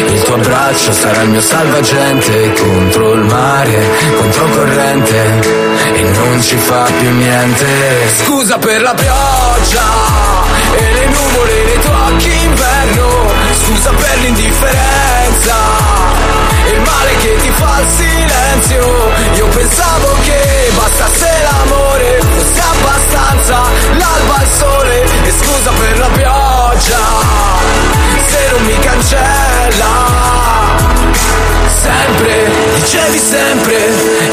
[0.08, 5.40] Il tuo abbraccio sarà il mio salvagente Contro il mare, controcorrente
[5.94, 7.66] E non ci fa più niente.
[8.24, 9.84] Scusa per la pioggia
[10.78, 13.30] E le nuvole nei tuoi occhi inverno.
[13.64, 15.56] Scusa per l'indifferenza
[16.66, 19.12] E il male che ti fa il silenzio.
[19.36, 22.20] Io pensavo che bastasse l'amore
[23.42, 23.60] Abbastanza
[23.98, 27.00] l'alba al sole E scusa per la pioggia.
[28.28, 30.10] Se non mi cancella.
[31.82, 33.78] Sempre, dicevi sempre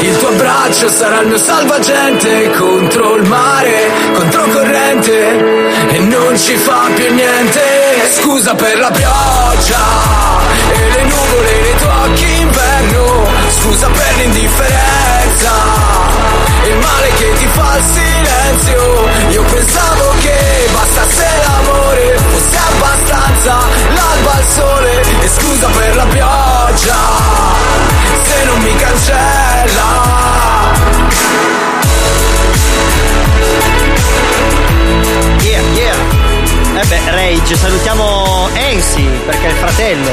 [0.01, 6.87] Il tuo abbraccio sarà il mio salvagente Contro il mare, controcorrente E non ci fa
[6.93, 7.61] più niente.
[8.11, 9.77] Scusa per la pioggia
[10.71, 13.27] e le nuvole nei tuoi occhi inverno.
[13.59, 15.98] Scusa per l'indifferenza
[16.79, 19.09] male che ti fa il silenzio.
[19.29, 23.57] Io pensavo che bastasse l'amore, fosse abbastanza
[23.93, 25.01] l'alba al sole.
[25.21, 26.97] E scusa per la pioggia
[28.23, 29.87] se non mi cancella.
[35.41, 36.81] Yeah, yeah.
[36.81, 40.11] Eh beh, Rage, salutiamo Ensi, perché è il fratello.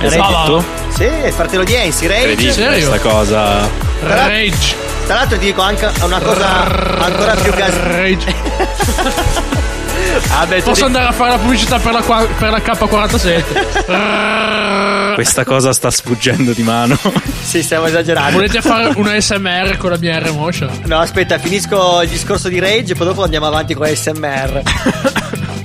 [0.00, 0.64] Esatto.
[0.94, 2.30] Sì, è il fratello di Ensi, Rage.
[2.30, 3.68] Incredibile questa cosa.
[4.02, 4.81] Rage.
[5.06, 6.64] Tra l'altro ti dico anche una cosa
[6.98, 7.50] ancora più.
[7.54, 9.60] Rage.
[10.34, 15.14] Ah, beh, Posso andare a fare la pubblicità per la, qua- per la K47?
[15.14, 16.98] Questa cosa sta sfuggendo di mano.
[17.42, 18.32] Sì, stiamo esagerando.
[18.32, 20.70] Volete fare una SMR con la mia R Motion?
[20.84, 24.62] No, aspetta, finisco il discorso di Rage, poi dopo andiamo avanti con SMR.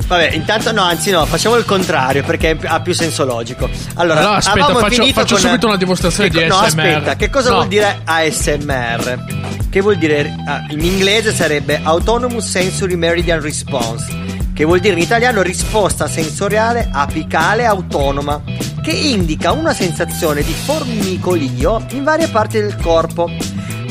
[0.07, 3.69] Vabbè, intanto no, anzi no, facciamo il contrario perché ha più senso logico.
[3.95, 6.85] Allora, Allora, aspetta, faccio- faccio con- subito una dimostrazione che di co- No, ASMR.
[6.87, 7.55] aspetta, che cosa No.
[7.55, 9.25] vuol dire ASMR?
[9.69, 14.05] Che vuol dire ah, in inglese sarebbe Autonomous Sensory Meridian Response,
[14.53, 18.41] che vuol dire in italiano risposta sensoriale apicale autonoma,
[18.81, 23.29] che indica una sensazione di formicolio in varie parti del corpo,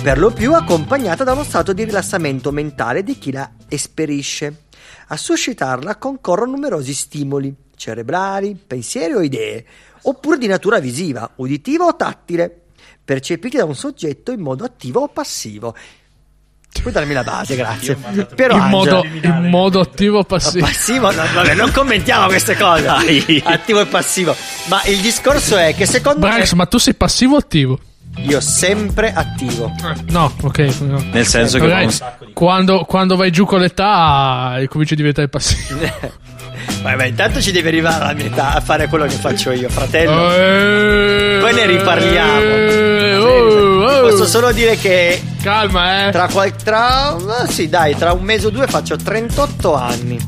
[0.02, 4.62] per lo più accompagnata da uno stato di rilassamento mentale di chi la esperisce.
[5.08, 9.64] A suscitarla concorrono numerosi stimoli cerebrali, pensieri o idee,
[10.02, 12.62] oppure di natura visiva, uditiva o tattile,
[13.04, 15.76] percepiti da un soggetto in modo attivo o passivo.
[16.82, 17.94] Puoi darmi la base, grazie.
[17.94, 20.66] Però In Angela- modo, in modo attivo o passivo?
[20.66, 22.86] Passivo, no, vabbè, non commentiamo queste cose.
[23.44, 24.34] Attivo e passivo.
[24.66, 27.78] Ma il discorso è che secondo Brax, ma tu sei passivo o attivo?
[28.18, 29.72] Io sempre attivo.
[30.08, 30.58] No, ok.
[30.80, 31.02] no.
[31.12, 35.28] Nel senso che Magari con- quando, quando vai giù con l'età eh, cominci a diventare
[35.28, 35.78] passivo.
[36.82, 40.32] Vabbè, intanto ci devi arrivare alla mia età a fare quello che faccio io, fratello.
[40.34, 42.40] Eh, Poi ne riparliamo.
[42.40, 44.00] eh, oh, oh.
[44.10, 46.10] Posso solo dire che Calma, eh.
[46.12, 47.16] tra qual- tra
[47.48, 50.18] sì, dai, tra un mese o due faccio 38 anni.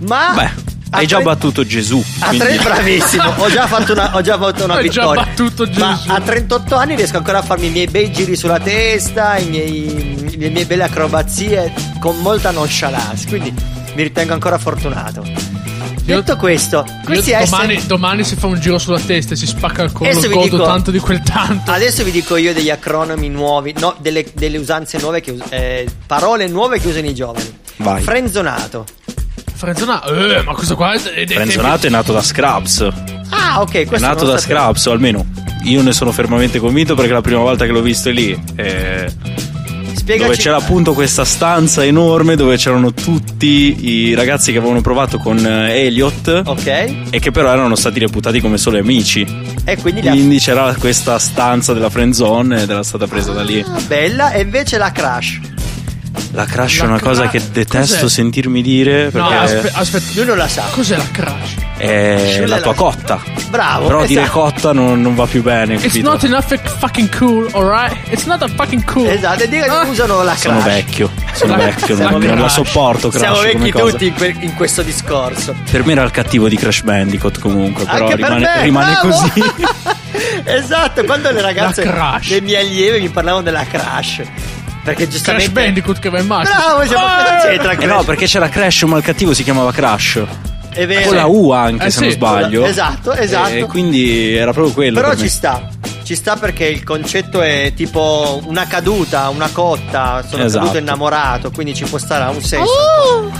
[0.00, 0.63] Ma Beh,
[0.94, 2.02] hai già tre- battuto Gesù.
[2.20, 5.24] A quindi- tre, bravissimo, ho già fatto una, ho già fatto una Hai già vittoria.
[5.24, 6.10] battuto Ma Gesù.
[6.10, 10.36] a 38 anni riesco ancora a farmi i miei bei giri sulla testa, i miei-
[10.38, 13.26] le mie belle acrobazie con molta nonchalance.
[13.28, 13.52] Quindi
[13.94, 15.22] mi ritengo ancora fortunato.
[16.06, 19.82] Io- Detto questo, domani, SM domani si fa un giro sulla testa e si spacca
[19.84, 20.10] il collo.
[20.10, 21.70] Adesso vi godo dico- tanto di quel tanto.
[21.70, 26.46] Adesso vi dico io degli acronomi nuovi, no, delle, delle usanze nuove, che, eh, parole
[26.46, 27.58] nuove che usano i giovani.
[27.76, 28.02] Vai.
[28.02, 28.84] Frenzonato.
[29.64, 30.14] Frenzonato.
[30.14, 31.00] Eh, ma questo qua è.
[31.02, 32.88] è- è- Frenzonato è nato da Scrubs.
[33.30, 34.60] Ah, ok, È questo nato non da sapevo.
[34.60, 35.26] Scrubs, o almeno
[35.64, 38.38] io ne sono fermamente convinto perché la prima volta che l'ho visto è lì.
[38.56, 39.10] eh,
[39.94, 40.28] Spiegaci.
[40.28, 45.38] dove c'era appunto questa stanza enorme dove c'erano tutti i ragazzi che avevano provato con
[45.38, 46.66] eh, Elliot Ok,
[47.10, 49.26] e che però erano stati reputati come solo amici.
[49.64, 53.32] e quindi li ha Quindi c'era questa stanza della friend zone ed era stata presa
[53.32, 53.64] da lì.
[53.66, 55.40] Ah, bella e invece la crash.
[56.32, 58.08] La crash La è una cosa cra- che detesto cos'è?
[58.08, 60.04] sentirmi dire No, perché aspe- aspetta.
[60.14, 60.62] Lui non la sa.
[60.70, 61.54] Cos'è la crash?
[61.76, 63.20] è la la- tua cotta.
[63.50, 63.86] Bravo.
[63.86, 64.40] Però dire esatto.
[64.40, 65.74] cotta non, non va più bene.
[65.74, 66.10] It's capito?
[66.10, 67.96] not enough fucking cool, alright?
[68.10, 69.06] It's not a fucking cool.
[69.08, 69.84] Esatto, e dica Ah.
[69.84, 70.40] che usano la crash.
[70.42, 73.90] Sono vecchio, sono La- vecchio, la non, non la sopporto Crash Siamo vecchi cosa.
[73.90, 75.54] tutti in, que- in questo discorso.
[75.70, 78.96] Per me era il cattivo di Crash Bandicoot comunque, però Anche per rimane, me, rimane
[79.00, 79.32] così.
[80.44, 82.30] esatto, quando le ragazze La crash.
[82.30, 84.22] le mie allieve mi parlavano della crash.
[84.84, 86.56] Perché Crash giustamente Bandicoot che va in macchina.
[86.58, 87.38] Bravo, siamo Ah!
[87.42, 87.88] c'entra Eh Crash.
[87.90, 90.22] no, perché c'era Crash, ma il cattivo si chiamava Crash.
[90.70, 91.06] È vero.
[91.06, 92.64] Con la U anche, Eh se sì, non sbaglio.
[92.66, 93.48] esatto, esatto.
[93.54, 94.96] E quindi era proprio quello.
[94.96, 95.28] Però per ci me.
[95.30, 95.68] sta.
[96.02, 100.64] Ci sta perché il concetto è tipo una caduta, una cotta, sono Esatto.
[100.64, 103.30] caduto innamorato, quindi ci può stare ha un senso.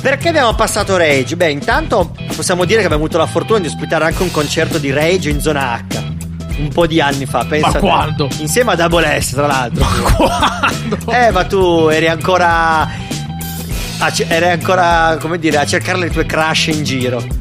[0.00, 1.36] Perché abbiamo passato Rage?
[1.36, 4.90] Beh, intanto possiamo dire che abbiamo avuto la fortuna di ospitare anche un concerto di
[4.90, 6.09] Rage in zona H.
[6.60, 7.72] Un po' di anni fa, pensa.
[7.72, 7.78] te.
[7.78, 8.28] quando?
[8.38, 9.84] Insieme a Double S, tra l'altro.
[10.16, 10.98] Quando?
[11.10, 12.82] Eh, ma tu eri ancora.
[12.82, 17.39] a eri ancora, come dire, a cercare le tue crush in giro.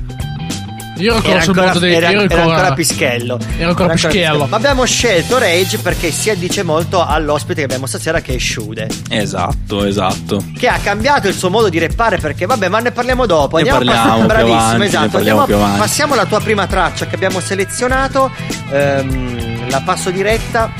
[1.00, 1.94] Io ero ancora Era sul ancora, mondo dei.
[1.96, 3.40] era- ero era ancora, ancora pischello.
[3.58, 4.46] Era ancora pischello.
[4.48, 8.88] Ma abbiamo scelto Rage perché si addice molto all'ospite che abbiamo stasera, che è Shude.
[9.10, 10.44] Esatto, esatto.
[10.58, 13.58] Che ha cambiato il suo modo di rappare perché, vabbè, ma ne parliamo dopo.
[13.58, 15.10] Ne Andiamo a parliamo più bravissimo, avanti, ne esatto.
[15.10, 18.32] parliamo Andiamo passiamo alla tua prima traccia che abbiamo selezionato.
[18.72, 20.72] Ehm, la passo diretta.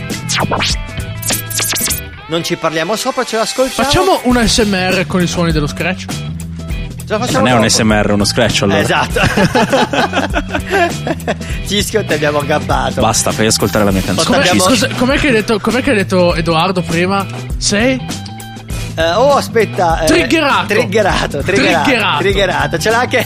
[2.28, 3.90] Non ci parliamo sopra, ce l'ascoltiamo.
[3.90, 6.06] Facciamo un SMR con i suoni dello scratch?
[7.18, 7.70] Facciamo Non è un dopo.
[7.70, 8.80] SMR, uno scratch allora.
[8.80, 9.20] Esatto.
[11.68, 13.02] Cischio, ti abbiamo gabbato.
[13.02, 14.26] Basta, fai ascoltare la mia canzone.
[14.28, 17.26] Come- Com'è, Abbiamo- scusa, com'è che hai detto, com'è che hai detto Edoardo prima?
[17.58, 18.00] Sei?
[18.96, 20.02] Eh, oh, aspetta.
[20.02, 20.66] eh, Triggerato.
[20.68, 21.84] Triggerato, triggerato.
[21.88, 22.18] Triggerato.
[22.20, 22.78] triggerato.
[22.80, 23.26] Ce l'ha anche.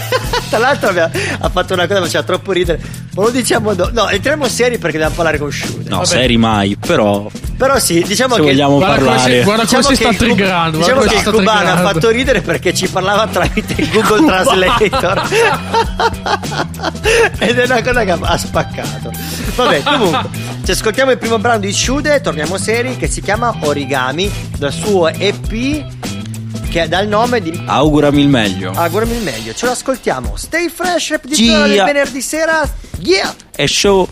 [0.53, 2.79] Tra l'altro aveva- ha fatto una cosa che faceva troppo ridere.
[3.15, 3.89] Ma lo diciamo dopo.
[3.91, 5.89] No, entriamo seri perché dobbiamo parlare con Shude.
[5.89, 7.27] No, seri mai, però
[7.57, 8.47] Però sì, diciamo se che.
[8.47, 9.37] vogliamo Guarda come parlare.
[9.39, 10.77] si- guarda come Diciamo si sta che il cub- triggerando.
[10.77, 13.89] Diciamo guarda che il come si sta cubano ha fatto ridere perché ci parlava tramite
[13.91, 15.21] Google Translator.
[17.39, 19.11] Ed è una cosa che ha ha spaccato.
[19.55, 20.29] Vabbè, comunque,
[20.63, 25.07] ci ascoltiamo il primo brano di Shude, torniamo seri, che si chiama Origami, dal suo
[25.09, 25.85] EP
[26.73, 28.71] che dà il nome di Augurami il meglio.
[28.71, 29.53] Augurami il meglio.
[29.53, 30.35] Ce lo ascoltiamo.
[30.35, 31.15] Stay fresh, Gia.
[31.17, 32.67] repetizione del venerdì sera.
[32.97, 33.31] Yeah!
[33.55, 34.09] E show.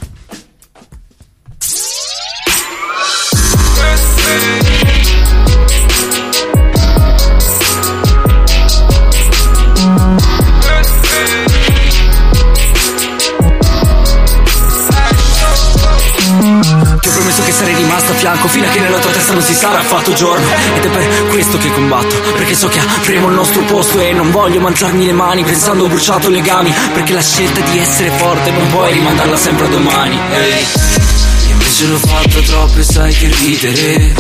[17.62, 20.46] Sarei rimasta a fianco fino a che nella tua testa non si sarà fatto giorno.
[20.76, 24.32] Ed è per questo che combatto Perché so che avremo il nostro posto E non
[24.32, 28.68] voglio mangiarmi le mani pensando ho bruciato legami Perché la scelta di essere forte non
[28.68, 30.16] puoi rimandarla sempre a domani.
[30.16, 34.14] Io invece l'ho fatto troppo e sai che ridere.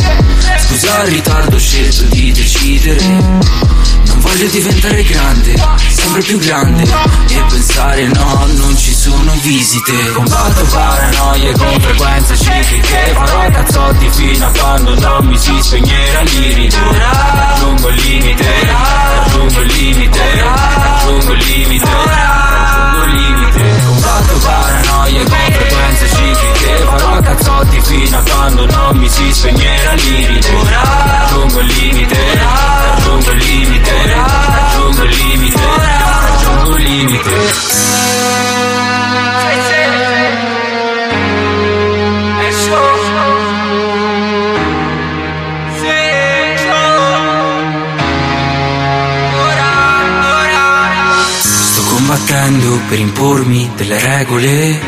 [0.59, 3.69] Scusa il ritardo ho scelto di decidere
[4.17, 5.55] voglio diventare grande,
[5.89, 6.83] sempre più grande.
[6.83, 10.11] E pensare no, non ci sono visite.
[10.13, 16.75] Combatto paranoie con frequenze cicliche Farò cazzotti fino a quando non mi si spegnerà l'iride
[16.77, 23.81] Raggiungo il limite, raggiungo il limite Raggiungo il limite, raggiungo il limite.
[23.85, 30.49] Combatto paranoie con frequenze cicliche Farò cazzotti fino a quando non mi si spegnerà l'iride
[30.69, 37.29] Raggiungo il limite, raggiungo il limite Raggiungo il limite, raggiungo il limite
[51.41, 54.79] Sto combattendo per impormi delle regole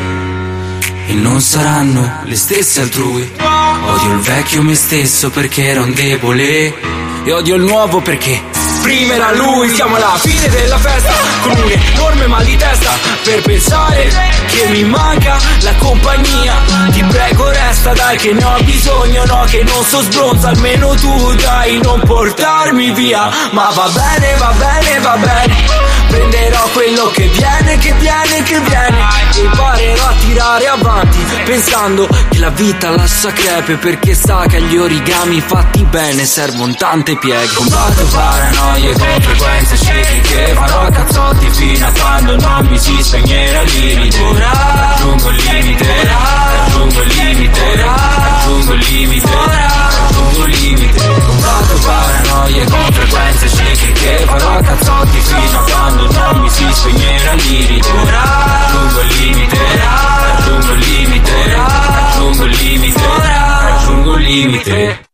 [1.08, 3.30] e non saranno le stesse altrui.
[3.38, 8.53] Odio il vecchio me stesso perché era un debole e odio il nuovo perché
[8.84, 9.74] prima era lui.
[9.74, 12.92] Siamo alla fine della festa con un enorme mal di testa
[13.24, 14.12] per pensare
[14.48, 16.56] che mi manca la compagnia.
[16.92, 21.34] Ti prego resta dai che ne ho bisogno, no che non so sbronzo, almeno tu
[21.36, 23.30] dai non portarmi via.
[23.52, 25.94] Ma va bene, va bene, va bene.
[26.14, 28.98] Prenderò quello che viene, che viene, che viene
[29.34, 34.78] E imparerò a tirare avanti Pensando che la vita lascia crepe Perché sa che agli
[34.78, 41.92] origami fatti bene Servono tante pieghe Combatto paranoie con frequenze cicliche Farò cazzotti fino a
[41.92, 49.30] quando non mi si spegnerà l'iride Raggiungo il limite Raggiungo il limite Raggiungo il limite
[49.30, 51.22] Raggiungo il limite.
[51.26, 57.88] Combatto paranoie con frequenze cicliche Farò cazzotti fino a quando non mi si spegnerà l'iride
[58.10, 65.12] Raggiungo il limite Raggiungo il limite Raggiungo il limite Raggiungo il limite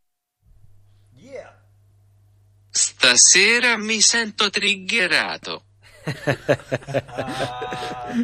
[3.02, 5.62] Stasera mi sento triggerato.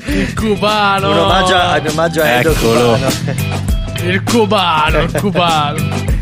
[0.08, 1.12] Il cubano.
[1.12, 2.82] Un omaggio, a- un omaggio a Edo Eccolo.
[2.98, 3.14] Cubano.
[4.04, 6.14] Il cubano, il cubano.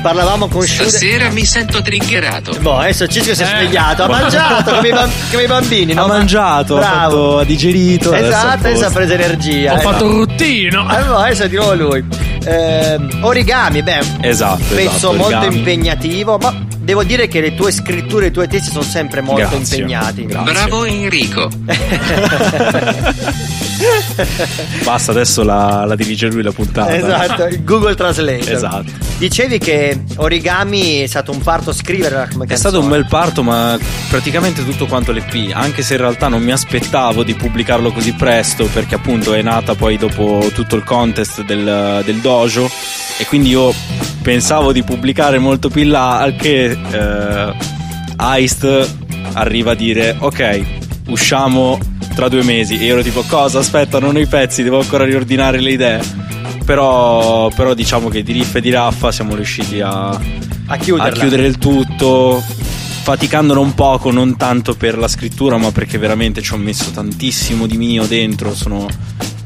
[0.00, 0.88] Parlavamo con Shude.
[0.88, 2.56] Stasera mi sento triggerato.
[2.58, 3.48] Boh, adesso Cisco si è Eh.
[3.48, 6.04] svegliato, ha mangiato come i, bam- come i bambini, no?
[6.04, 6.96] Ha mangiato, ha, Bravo.
[6.96, 8.08] fatto, ha digerito.
[8.14, 8.92] adesso è a Esatto, adesso ha posto.
[8.98, 9.72] preso energia.
[9.74, 10.10] Ho eh, fatto no.
[10.10, 10.86] un ruttino.
[10.86, 12.02] Allora, adesso è di nuovo lui.
[12.44, 15.56] Ehm, origami, beh, Esatto, penso esatto, molto origami.
[15.58, 19.46] impegnativo, ma devo dire che le tue scritture e i tuoi testi sono sempre molto
[19.58, 19.76] Grazie.
[19.76, 20.24] impegnati.
[20.24, 20.52] Grazie.
[20.52, 21.50] Bravo Enrico.
[24.84, 26.96] Basta, adesso la, la dirige lui la puntata.
[26.96, 28.50] Esatto, il Google Translate.
[28.50, 28.90] Esatto.
[29.18, 33.76] Dicevi che Origami è stato un parto scrivere come È stato un bel parto, ma
[34.08, 38.64] praticamente tutto quanto l'EP, anche se in realtà non mi aspettavo di pubblicarlo così presto,
[38.64, 42.66] perché appunto è nata poi dopo tutto il contest del, del dojo,
[43.18, 43.74] e quindi io
[44.22, 47.54] pensavo di pubblicare molto più in là, al che eh,
[48.16, 48.96] Heist
[49.32, 50.62] arriva a dire ok,
[51.08, 51.78] usciamo
[52.14, 55.04] tra due mesi, e io ero tipo cosa, aspetta, non ho i pezzi, devo ancora
[55.04, 56.26] riordinare le idee.
[56.64, 60.20] Però, però diciamo che di riff e di raffa siamo riusciti a, a
[60.66, 62.42] a chiudere il tutto
[63.08, 67.66] faticandolo un poco non tanto per la scrittura ma perché veramente ci ho messo tantissimo
[67.66, 68.86] di mio dentro sono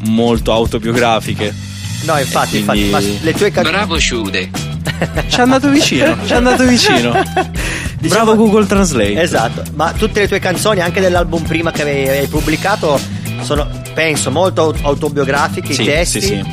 [0.07, 1.55] molto autobiografiche
[2.03, 4.51] No, infatti, quindi- infatti, ma le tue canzoni Bravo Sciude.
[5.29, 7.13] ci è andato vicino ci è andato vicino
[8.01, 12.27] bravo Google Translate Esatto, ma tutte le tue canzoni, anche dell'album prima che avevi, avevi
[12.27, 13.01] pubblicato,
[13.43, 16.21] sono, penso, molto aut- autobiografiche, Sì, i testi.
[16.21, 16.45] sì, sì.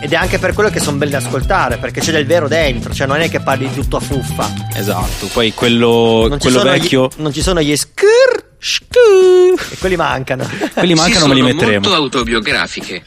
[0.00, 2.92] Ed è anche per quello che sono belli da ascoltare, perché c'è del vero dentro,
[2.94, 4.48] cioè non è che parli di tutto a fuffa.
[4.74, 10.48] esatto poi quello, quello vecchio gli, non ci sono gli skr E quelli mancano.
[10.74, 11.80] Quelli mancano, me li sono metteremo.
[11.80, 13.02] molto autobiografiche.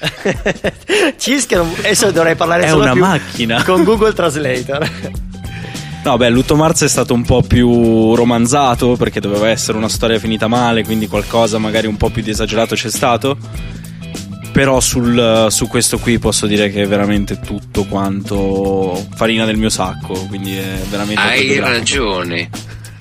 [1.18, 3.64] Cischi, non- adesso dovrei parlare È solo una più macchina.
[3.64, 4.90] con Google Translator.
[6.04, 10.18] No, beh, Lutto Mars è stato un po' più romanzato perché doveva essere una storia
[10.20, 13.38] finita male, quindi qualcosa magari un po' più di esagerato c'è stato.
[14.52, 19.70] Però sul- su questo qui posso dire che è veramente tutto quanto farina del mio
[19.70, 22.50] sacco, quindi è veramente Hai ragione.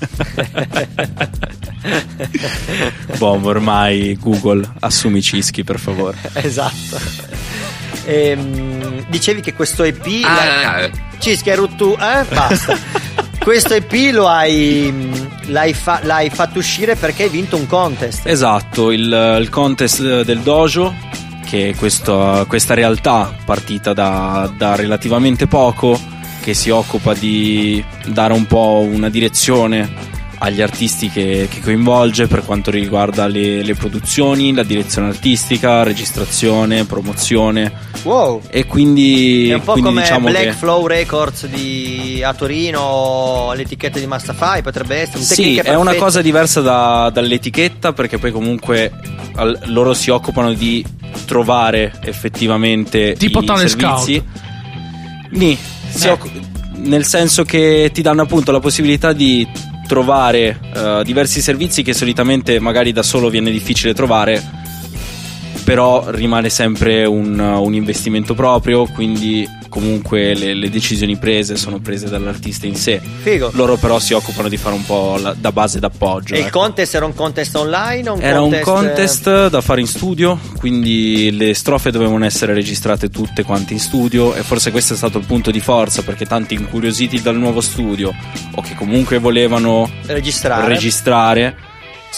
[3.19, 6.17] Boh, ormai Google, assumi Cischi per favore.
[6.35, 6.99] esatto.
[8.05, 10.05] Ehm, dicevi che questo EP.
[10.25, 11.95] Ah, l'hai- Cischi, hai rotto.
[11.97, 12.25] Eh?
[12.29, 12.77] Basta.
[13.41, 15.29] questo EP lo hai.
[15.47, 18.27] L'hai, fa- l'hai fatto uscire perché hai vinto un contest.
[18.27, 20.95] Esatto, il, il contest del dojo,
[21.49, 25.99] che è questo- questa realtà partita da, da relativamente poco,
[26.43, 30.09] che si occupa di dare un po' una direzione
[30.43, 36.85] agli artisti che, che coinvolge per quanto riguarda le, le produzioni, la direzione artistica, registrazione,
[36.85, 38.41] promozione Wow.
[38.49, 43.99] e quindi, È un po' come diciamo Black che Flow Records di, a Torino, l'etichetta
[43.99, 48.91] di Mastafai potrebbe essere un Sì, è una cosa diversa da- dall'etichetta perché poi comunque
[49.35, 50.83] al- loro si occupano di
[51.27, 54.25] trovare effettivamente Tipo i tale servizi.
[55.33, 55.59] Nì,
[55.91, 56.11] si Eh.
[56.11, 56.31] occu-
[56.77, 59.47] nel senso che ti danno appunto la possibilità di
[59.91, 64.60] trovare eh, diversi servizi che solitamente magari da solo viene difficile trovare
[65.71, 72.09] però rimane sempre un, un investimento proprio quindi comunque le, le decisioni prese sono prese
[72.09, 73.51] dall'artista in sé Figo.
[73.55, 76.59] loro però si occupano di fare un po' la- da base d'appoggio E il ecco.
[76.59, 80.41] contest era un contest online o un Era contest un contest da fare in studio,
[80.59, 85.19] quindi le strofe dovevano essere registrate tutte quante in studio e forse questo è stato
[85.19, 88.13] il punto di forza perché tanti incuriositi dal nuovo studio
[88.57, 90.67] o che comunque volevano eh, registrare?
[90.67, 91.57] registrare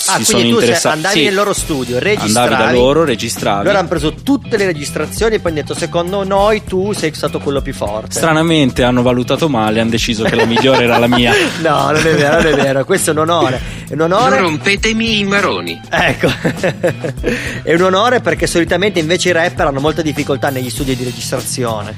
[0.06, 0.96] Ah, si sono quindi tu se interessati.
[0.96, 2.52] andavi Sì, nel loro studio, registravi.
[2.54, 3.64] Andavi da loro, registravi.
[3.66, 7.38] Loro hanno preso tutte le registrazioni e poi hanno detto secondo noi tu sei stato
[7.38, 8.12] quello più forte.
[8.12, 11.32] Stranamente hanno valutato male, hanno deciso che la migliore era la mia.
[11.62, 13.60] No, non è vero, non è vero, questo è un onore.
[13.88, 14.38] È un Non onore.
[14.40, 15.80] rompetemi i maroni.
[15.88, 16.28] Ecco,
[17.62, 21.94] è un onore perché solitamente invece i rapper hanno molta difficoltà negli studi di registrazione.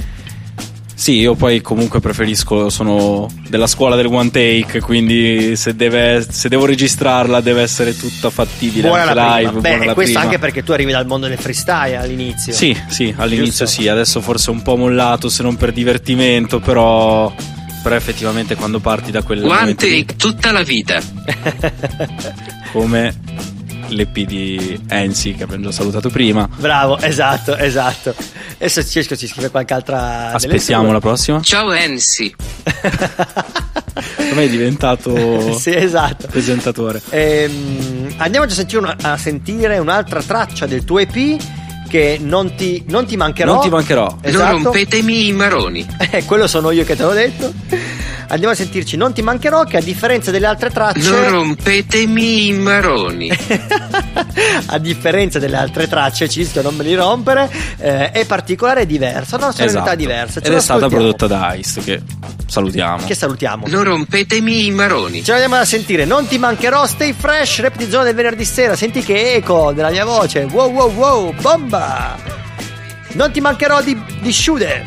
[0.97, 6.49] Sì, io poi comunque preferisco, sono della scuola del one take, quindi se, deve- se
[6.49, 9.61] devo registrarla deve essere tutta fattibile Buona anche la live, prima.
[9.61, 10.25] Beh, buona e la questo prima.
[10.27, 12.53] anche perché tu arrivi dal mondo del freestyle all'inizio.
[12.53, 13.83] Sì, sì, all'inizio Giusto?
[13.83, 17.35] sì, adesso forse un po' mollato se non per divertimento, però,
[17.83, 21.01] però effettivamente quando parti da quel One momento lì, take tutta la vita.
[22.73, 23.15] come
[23.89, 26.49] l'EP di Ensi che abbiamo già salutato prima.
[26.57, 28.15] Bravo, esatto, esatto.
[28.57, 30.33] Adesso Cesco ci scrive qualche altra.
[30.33, 31.41] Aspettiamo la prossima.
[31.43, 32.35] Ciao Ensi.
[34.31, 36.27] Come è diventato sì, esatto.
[36.29, 37.01] presentatore?
[37.11, 41.41] Ehm, andiamo a sentire, una- a sentire un'altra traccia del tuo EP
[41.95, 43.53] che non ti, non ti mancherò.
[43.53, 44.03] Non ti mancherò.
[44.09, 44.51] Non Esatto.
[44.65, 45.87] rompetemi i maroni.
[46.11, 47.53] Eh, quello sono io che te l'ho detto.
[48.27, 52.53] Andiamo a sentirci Non ti mancherò che a differenza delle altre tracce Non rompetemi i
[52.55, 53.31] maroni.
[54.67, 59.37] a differenza delle altre tracce Cisco non me li rompere eh, è particolare e diversa
[59.37, 59.97] una sonorità Esatto.
[59.97, 62.01] diversa Ce Ed è stata prodotta da Ice, che
[62.47, 63.05] salutiamo.
[63.07, 65.23] che salutiamo Non rompetemi i maroni.
[65.23, 68.75] Ce l'andiamo a sentire, non ti mancherò, stay fresh, rap di zona del venerdì sera,
[68.75, 71.84] senti che eco della mia voce, wow wow wow, bomba!
[73.13, 74.87] Non ti mancherò di, di Shude.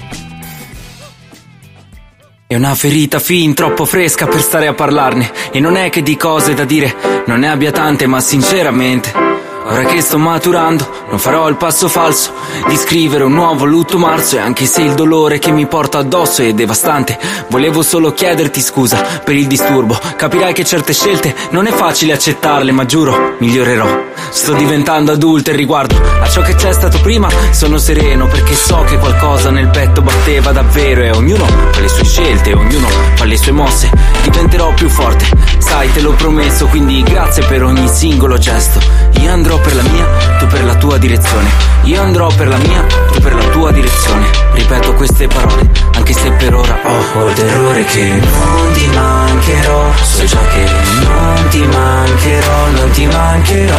[2.48, 5.32] È una ferita fin troppo fresca per stare a parlarne.
[5.52, 6.96] E non è che di cose da dire.
[7.26, 9.28] Non ne abbia tante ma sinceramente
[9.70, 12.34] Ora che sto maturando non farò il passo falso
[12.68, 16.42] Di scrivere un nuovo lutto marzo E anche se il dolore che mi porto addosso
[16.42, 17.18] è devastante
[17.50, 19.98] Volevo solo chiederti scusa per il disturbo.
[20.16, 24.06] Capirai che certe scelte non è facile accettarle Ma giuro migliorerò.
[24.30, 27.30] Sto diventando adulto e riguardo a ciò che c'è stato prima.
[27.52, 32.04] Sono sereno perché so che qualcosa nel petto batteva davvero E ognuno fa le sue
[32.04, 33.90] scelte, ognuno fa le sue mosse.
[34.24, 35.26] Diventerò più forte,
[35.68, 38.80] sai te l'ho promesso Quindi grazie per ogni singolo gesto.
[39.20, 40.06] Io andrò per la mia,
[40.40, 41.50] tu per la tua direzione.
[41.84, 44.26] Io andrò per la mia, tu per la tua direzione.
[44.54, 49.94] Ripeto queste parole, anche se per ora ho, il terrore che non ti mancherò.
[50.02, 50.66] So già che
[51.04, 53.78] non ti mancherò, non ti mancherò.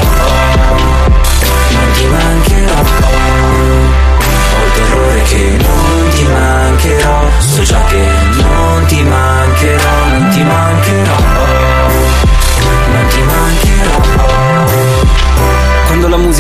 [1.71, 2.81] Non ti mancherò.
[4.55, 7.31] Ho il terrore che non ti mancherò.
[7.39, 8.07] So già che
[8.43, 10.98] non ti mancherò, non ti mancherò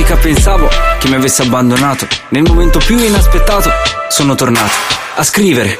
[0.08, 3.70] musica pensavo che mi avesse abbandonato, nel momento più inaspettato
[4.08, 4.72] sono tornato
[5.16, 5.78] a scrivere.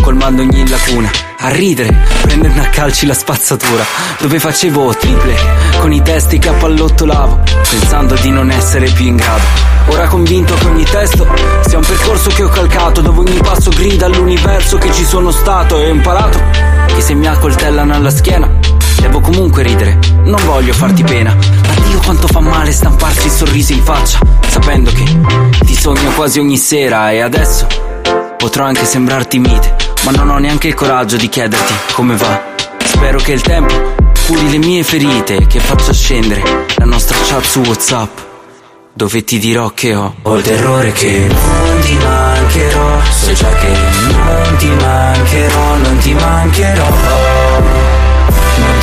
[0.00, 1.10] colmando ogni lacuna.
[1.40, 3.84] A ridere, prendendo a calci la spazzatura,
[4.18, 5.34] dove facevo triple
[5.78, 9.44] con i testi che appallottolavo, pensando di non essere più in grado.
[9.88, 11.26] Ora convinto che ogni testo
[11.66, 15.80] sia un percorso che ho calcato, dove ogni passo grida all'universo che ci sono stato
[15.80, 16.40] e ho imparato
[16.86, 22.00] che se mi accoltellano alla schiena devo comunque ridere, non voglio farti pena, ma Dio
[22.00, 24.18] quanto fa male stamparsi il sorriso in faccia,
[24.48, 25.04] sapendo che
[25.64, 27.66] ti sogno quasi ogni sera e adesso
[28.36, 32.54] potrò anche sembrarti mite, ma non ho neanche il coraggio di chiederti come va.
[32.84, 33.94] Spero che il tempo
[34.26, 36.42] curi le mie ferite che faccia scendere
[36.76, 38.18] la nostra chat su WhatsApp,
[38.92, 40.14] dove ti dirò che ho.
[40.22, 46.14] Ho il terrore che non ti mancherò, so già che non ti mancherò, non ti
[46.14, 46.86] mancherò,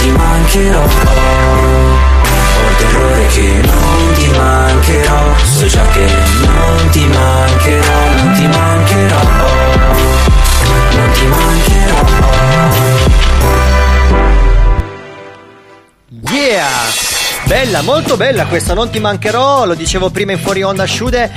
[0.06, 0.84] ti mancherò.
[0.84, 6.08] Ho il terrore che non ti mancherò, so già che
[6.42, 9.22] non ti mancherò, non ti mancherò,
[10.92, 12.04] non ti mancherò.
[16.32, 16.68] Yeah!
[17.46, 21.32] Bella, molto bella questa, non ti mancherò, lo dicevo prima in fuori onda Shude.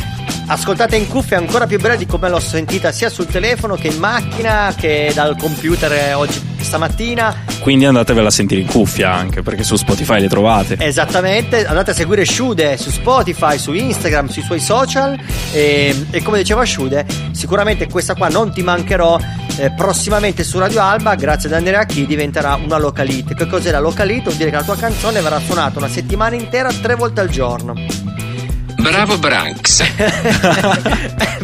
[0.50, 3.98] Ascoltate in cuffia ancora più bella di come l'ho sentita sia sul telefono che in
[3.98, 7.44] macchina che dal computer oggi stamattina.
[7.60, 10.76] Quindi andatevela a sentire in cuffia anche perché su Spotify le trovate.
[10.78, 15.20] Esattamente, andate a seguire Shude su Spotify, su Instagram, sui suoi social
[15.52, 19.18] e, e come diceva Shude, sicuramente questa qua non ti mancherò
[19.58, 23.34] eh, prossimamente su Radio Alba, grazie ad Andrea Chi diventerà una localite.
[23.34, 24.22] Che cos'è la localite?
[24.22, 28.07] Vuol dire che la tua canzone verrà suonata una settimana intera, tre volte al giorno.
[28.90, 29.82] Bravo Branks.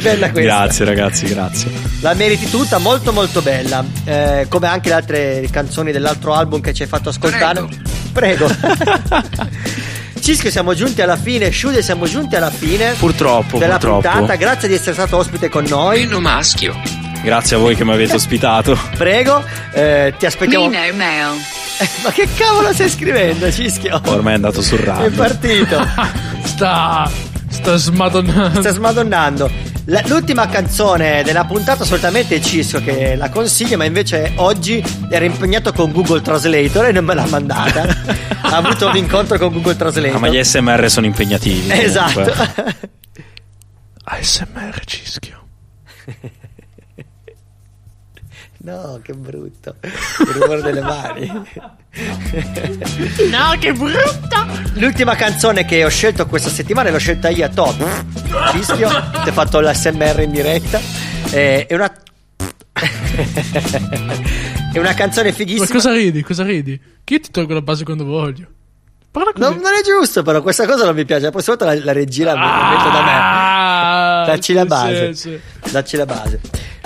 [0.00, 0.40] Bella questa.
[0.40, 1.70] Grazie ragazzi, grazie.
[2.00, 3.84] La meriti tutta, molto molto bella.
[4.04, 7.64] Eh, come anche le altre canzoni dell'altro album che ci hai fatto ascoltare.
[8.12, 8.48] Prego.
[10.20, 11.50] Cisco, siamo giunti alla fine.
[11.52, 12.92] Shude, siamo giunti alla fine.
[12.98, 14.08] Purtroppo, Della purtroppo.
[14.08, 14.34] puntata.
[14.36, 16.00] Grazie di essere stato ospite con noi.
[16.00, 16.74] Meno maschio.
[17.22, 18.78] Grazie a voi che mi avete ospitato.
[18.96, 19.42] Prego,
[19.72, 20.68] eh, ti aspettiamo.
[20.68, 21.38] Me no mail.
[21.78, 24.00] Eh, ma che cavolo stai scrivendo, Cischio?
[24.06, 25.10] Ormai è andato sul È radio.
[25.10, 25.86] partito.
[26.44, 27.23] Sta.
[27.54, 28.60] Sta smadonnando.
[28.60, 29.50] Sta smadonnando.
[29.86, 35.24] La- l'ultima canzone della puntata solitamente è Cisco che la consiglio, ma invece oggi era
[35.24, 37.82] impegnato con Google Translator e non me l'ha mandata.
[38.42, 40.16] ha avuto un incontro con Google Translator.
[40.16, 41.70] Ah, ma gli SMR sono impegnativi.
[41.70, 42.32] Esatto.
[44.04, 45.46] ASMR Cischio.
[48.64, 49.76] no, che brutto.
[49.82, 51.26] Il rumore delle mani.
[53.30, 54.46] No, che brutta!
[54.74, 58.04] L'ultima canzone che ho scelto questa settimana l'ho scelta io a top.
[58.52, 58.88] Fischio,
[59.22, 60.80] ti ho fatto l'SMR in diretta.
[61.30, 61.92] Eh, È una.
[64.72, 65.66] è una canzone Ma fighissima.
[65.66, 66.22] cosa ridi?
[66.22, 66.80] Cosa ridi?
[67.04, 68.46] Che io ti tolgo la base quando voglio.
[69.36, 71.22] Non, non è giusto, però questa cosa non mi piace.
[71.26, 73.10] La prossima volta la, la regia la metto da me.
[73.14, 75.40] Ah, Dacci la base.
[75.70, 76.40] Dacci la base.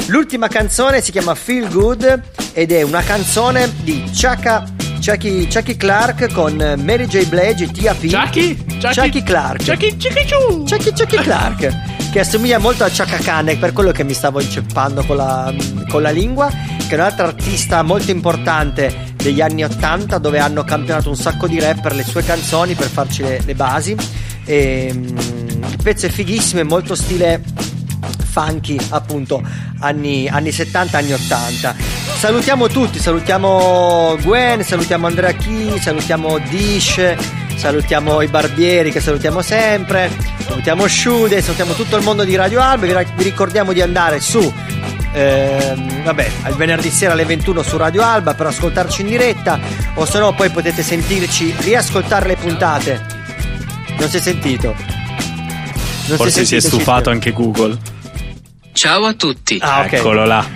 [0.09, 2.23] L'ultima canzone si chiama Feel Good
[2.55, 4.65] ed è una canzone di Chaka,
[5.05, 7.27] Chucky, Chucky Clark con Mary J.
[7.27, 8.07] Blige e Tia P.
[8.07, 8.57] Chucky?
[8.81, 8.95] Chucky?
[8.95, 9.63] Chucky Clark.
[9.63, 10.65] Chucky, Chucky, Chu.
[10.65, 15.05] Chucky Chucky Clark che assomiglia molto a Chaka Khan per quello che mi stavo inceppando
[15.05, 15.55] con la,
[15.91, 21.11] con la lingua che è un'altra artista molto importante degli anni 80 dove hanno campionato
[21.11, 23.95] un sacco di rapper le sue canzoni per farci le, le basi
[24.47, 25.07] e, mm,
[25.69, 27.43] il pezzo è fighissimo è molto stile
[28.39, 29.43] funky appunto
[29.81, 31.75] anni, anni 70 anni 80
[32.19, 37.17] salutiamo tutti salutiamo Gwen salutiamo Andrea Chi salutiamo Dish
[37.57, 40.11] salutiamo i barbieri che salutiamo sempre
[40.47, 44.53] salutiamo Shude salutiamo tutto il mondo di Radio Alba vi, ricordiamo di andare su
[45.13, 49.59] ehm, vabbè il venerdì sera alle 21 su Radio Alba per ascoltarci in diretta
[49.95, 53.05] o se no poi potete sentirci riascoltare le puntate
[53.99, 54.77] non si è sentito
[56.07, 57.13] non Forse si è sentito, stufato Cischio?
[57.13, 57.98] anche Google.
[58.79, 59.59] Ciao a tutti.
[59.61, 59.93] Ah, ok.
[59.95, 60.47] Eccolo là.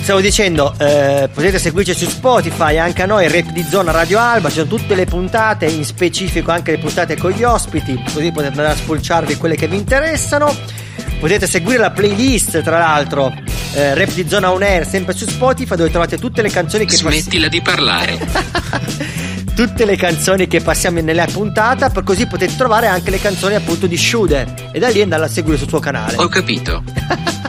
[0.00, 4.48] Stavo dicendo, eh, potete seguirci su Spotify, anche a noi, Rap di Zona Radio Alba,
[4.48, 8.48] ci sono tutte le puntate, in specifico anche le puntate con gli ospiti, così potete
[8.48, 10.52] andare a spulciarvi quelle che vi interessano.
[11.20, 13.32] Potete seguire la playlist, tra l'altro,
[13.74, 16.96] eh, Rap di Zona On Air, sempre su Spotify, dove trovate tutte le canzoni che.
[16.96, 18.18] Smettila di parlare.
[19.66, 23.86] tutte le canzoni che passiamo nella puntata, per così potete trovare anche le canzoni appunto
[23.86, 26.16] di Shude e da lì andare a seguire sul suo canale.
[26.16, 26.82] Ho capito.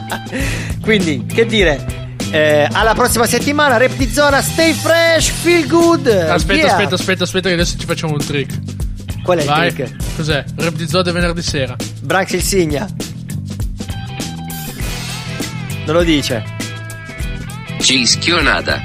[0.82, 2.10] Quindi, che dire?
[2.30, 6.06] Eh, alla prossima settimana, Rap di Zona, stay fresh, feel good.
[6.06, 6.72] Aspetta, Yeah.
[6.72, 8.58] aspetta, aspetta, aspetta, che adesso ci facciamo un trick.
[9.22, 9.68] Qual è Vai.
[9.68, 10.14] il trick?
[10.14, 10.44] Cos'è?
[10.54, 11.74] Rap di Zode venerdì sera.
[12.02, 12.86] Branx il Signa.
[15.86, 16.44] Non lo dice.
[17.80, 18.82] Cischio nada.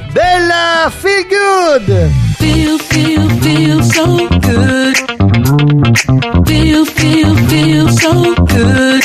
[0.16, 2.10] Bella, feel good.
[2.38, 4.96] Feel, feel, feel so good.
[6.48, 9.02] Feel, feel, feel so good.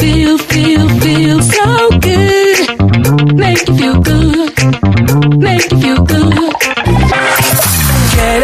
[0.00, 3.36] Feel, feel, feel so good.
[3.36, 5.38] Make you feel good.
[5.38, 6.81] Make you feel good.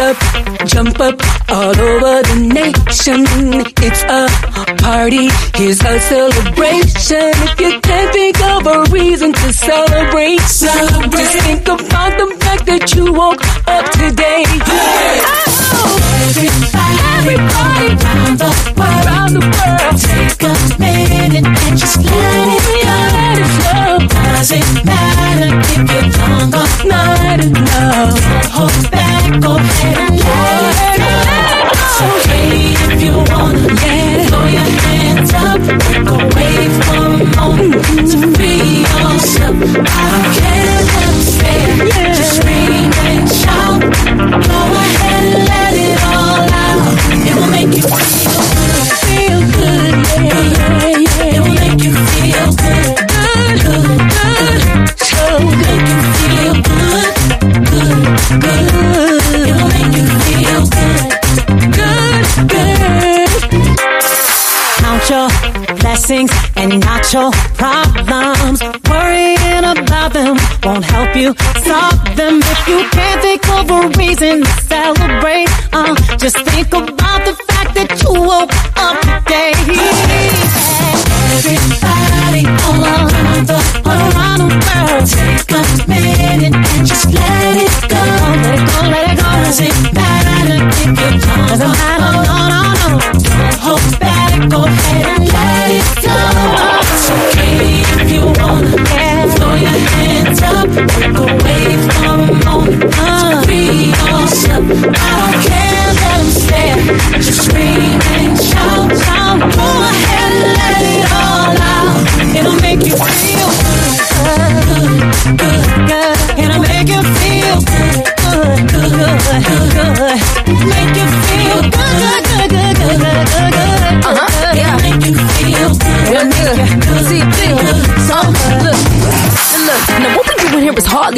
[0.09, 0.17] Up,
[0.65, 3.25] jump up all over the nation.
[3.77, 4.25] It's a
[4.81, 7.29] party, here's a celebration.
[7.45, 11.11] If you can't think of a reason to celebrate, celebrate.
[11.11, 14.45] just think about the fact that you woke up today.
[14.47, 15.38] Oh,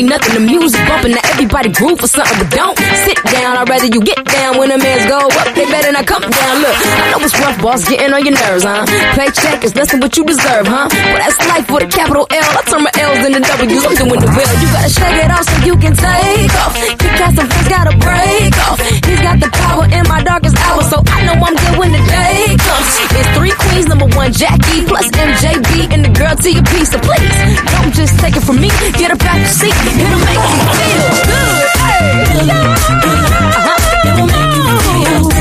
[0.08, 0.34] nothing.
[0.34, 3.58] The music bumping, now everybody groove for something, but don't sit down.
[3.58, 5.48] I'd rather you get down when the mans go up.
[5.72, 6.56] Better not come down.
[6.62, 8.84] Look, I know it's rough, boss, getting on your nerves, huh?
[9.16, 10.92] Paycheck is less than what you deserve, huh?
[10.92, 12.44] Well, that's life with a capital L.
[12.44, 13.84] I turn my L's into W's.
[13.88, 14.54] I'm doing the well.
[14.60, 16.76] You gotta shake it off so you can take off.
[16.76, 18.78] Kick out some friends, gotta break off.
[19.08, 22.04] He's got the power in my darkest hour, so I know I'm good when the
[22.04, 22.92] day comes.
[23.16, 26.92] It's three queens, number one Jackie, plus MJB, and the girl to your piece.
[26.92, 27.32] So please,
[27.72, 28.68] don't just take it from me.
[29.00, 29.72] Get up out your seat.
[29.72, 31.64] It'll make you feel good.
[31.80, 34.12] Hey, uh-huh.
[34.12, 35.41] It'll make you feel good.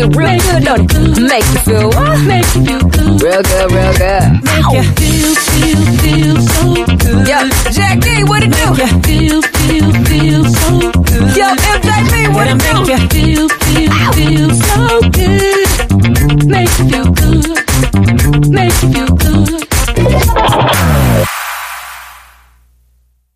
[0.00, 1.20] feel real good, don't it?
[1.20, 2.20] Make you feel what?
[2.24, 3.22] Make you feel good.
[3.22, 4.44] Real good, real good.
[4.48, 7.28] Make you feel, feel, feel so good.
[7.28, 7.38] Yo,
[7.70, 8.66] Jack D, what it do?
[8.80, 11.36] Make you feel, feel, feel so good.
[11.36, 12.74] Yo, MJB, what it do?
[12.86, 15.68] Make you feel, feel, feel so good.
[16.46, 18.50] Make you feel good.
[18.50, 19.69] Make you feel good.